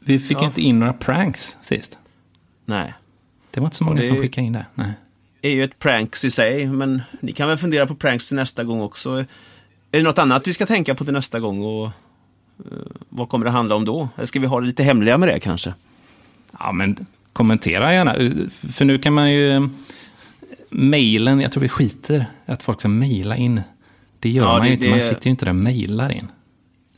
[0.00, 0.44] vi fick Ja.
[0.44, 1.98] inte in några pranks sist.
[2.64, 2.94] Nej.
[3.50, 4.66] Det var inte så många det- som skickade in det.
[4.74, 4.92] Nej.
[5.42, 8.64] är ju ett pranks i sig, men ni kan väl fundera på pranks till nästa
[8.64, 9.10] gång också.
[9.18, 9.26] Är
[9.90, 11.92] det något annat vi ska tänka på till nästa gång och eh,
[13.08, 14.08] vad kommer det handla om då?
[14.16, 15.74] Eller ska vi ha det lite hemliga med det kanske?
[16.58, 18.14] Ja, men kommentera gärna.
[18.50, 19.68] För nu kan man ju...
[20.70, 23.60] Mailen, jag tror vi skiter att folk ska mejla in.
[24.20, 24.88] Det gör Ja, man det- ju inte.
[24.88, 26.28] Man det- sitter ju inte där och mejlar in.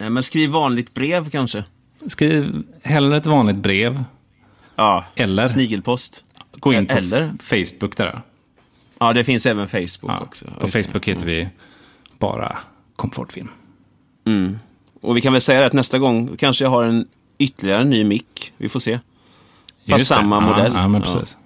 [0.01, 1.65] Nej, men skriv vanligt brev kanske.
[2.07, 4.05] Skriv hellre ett vanligt brev
[4.77, 6.25] Ja, eller snigelpost.
[6.53, 7.33] gå in på Eller?
[7.41, 8.23] Facebook där.
[8.99, 10.45] Ja, det finns även Facebook Ja, också.
[10.61, 11.49] på Facebook heter vi
[12.19, 12.59] bara
[12.97, 13.49] Komfortfilm.
[14.27, 14.59] Mm.
[15.01, 17.07] Och vi kan väl säga att nästa gång kanske jag har en
[17.39, 18.53] ytterligare ny mick.
[18.57, 18.99] Vi får se.
[19.89, 20.73] Fast samma ja, modell.
[20.75, 21.13] Ja, men Ja.
[21.13, 21.37] precis.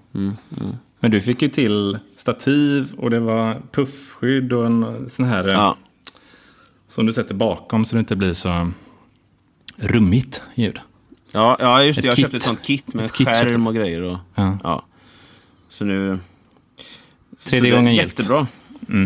[1.00, 5.54] Men du fick ju till stativ och det var puffskydd och en sån här eh,
[5.54, 5.76] Ja.
[6.94, 8.70] Som du sätter bakom så det inte blir så
[9.76, 10.78] rummigt ljud.
[11.32, 12.00] Ja, ja, just det.
[12.00, 12.22] Ett Jag kit.
[12.24, 14.02] köpte ett sånt kit med Ett kit skärm och grejer.
[14.02, 14.58] Och, Ja.
[14.62, 14.84] ja.
[15.68, 16.18] Så nu...
[17.44, 17.94] Tredje så är gången.
[17.94, 18.46] Jättebra.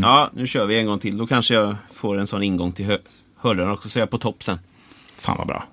[0.03, 1.17] Ja, nu kör vi en gång till.
[1.19, 2.99] Då kanske jag får en sån ingång till hö-
[3.37, 4.59] hörlurarna också, så är jag på topp sen.
[5.17, 5.65] Fan vad bra.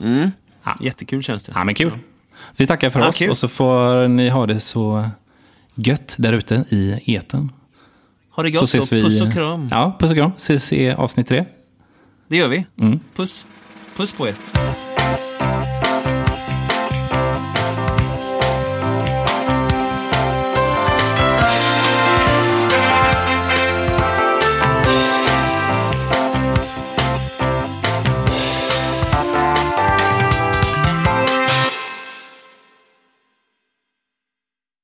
[0.00, 0.30] Mm.
[0.64, 0.76] Ja.
[0.80, 1.52] Jättekul känns det.
[1.54, 1.92] Ja, men kul.
[2.56, 3.30] Vi tackar för Ja, oss kul.
[3.30, 5.08] och så får ni ha det så
[5.74, 7.52] gött där ute i eten.
[8.36, 9.02] Ha det Så gott ses och vi.
[9.02, 9.68] puss och kram.
[9.70, 10.30] Ja, puss och kram.
[10.36, 11.44] Ses i avsnitt tre.
[12.28, 12.66] Det gör vi.
[12.80, 13.00] Mm.
[13.16, 13.46] Puss.
[13.96, 14.34] Puss på er.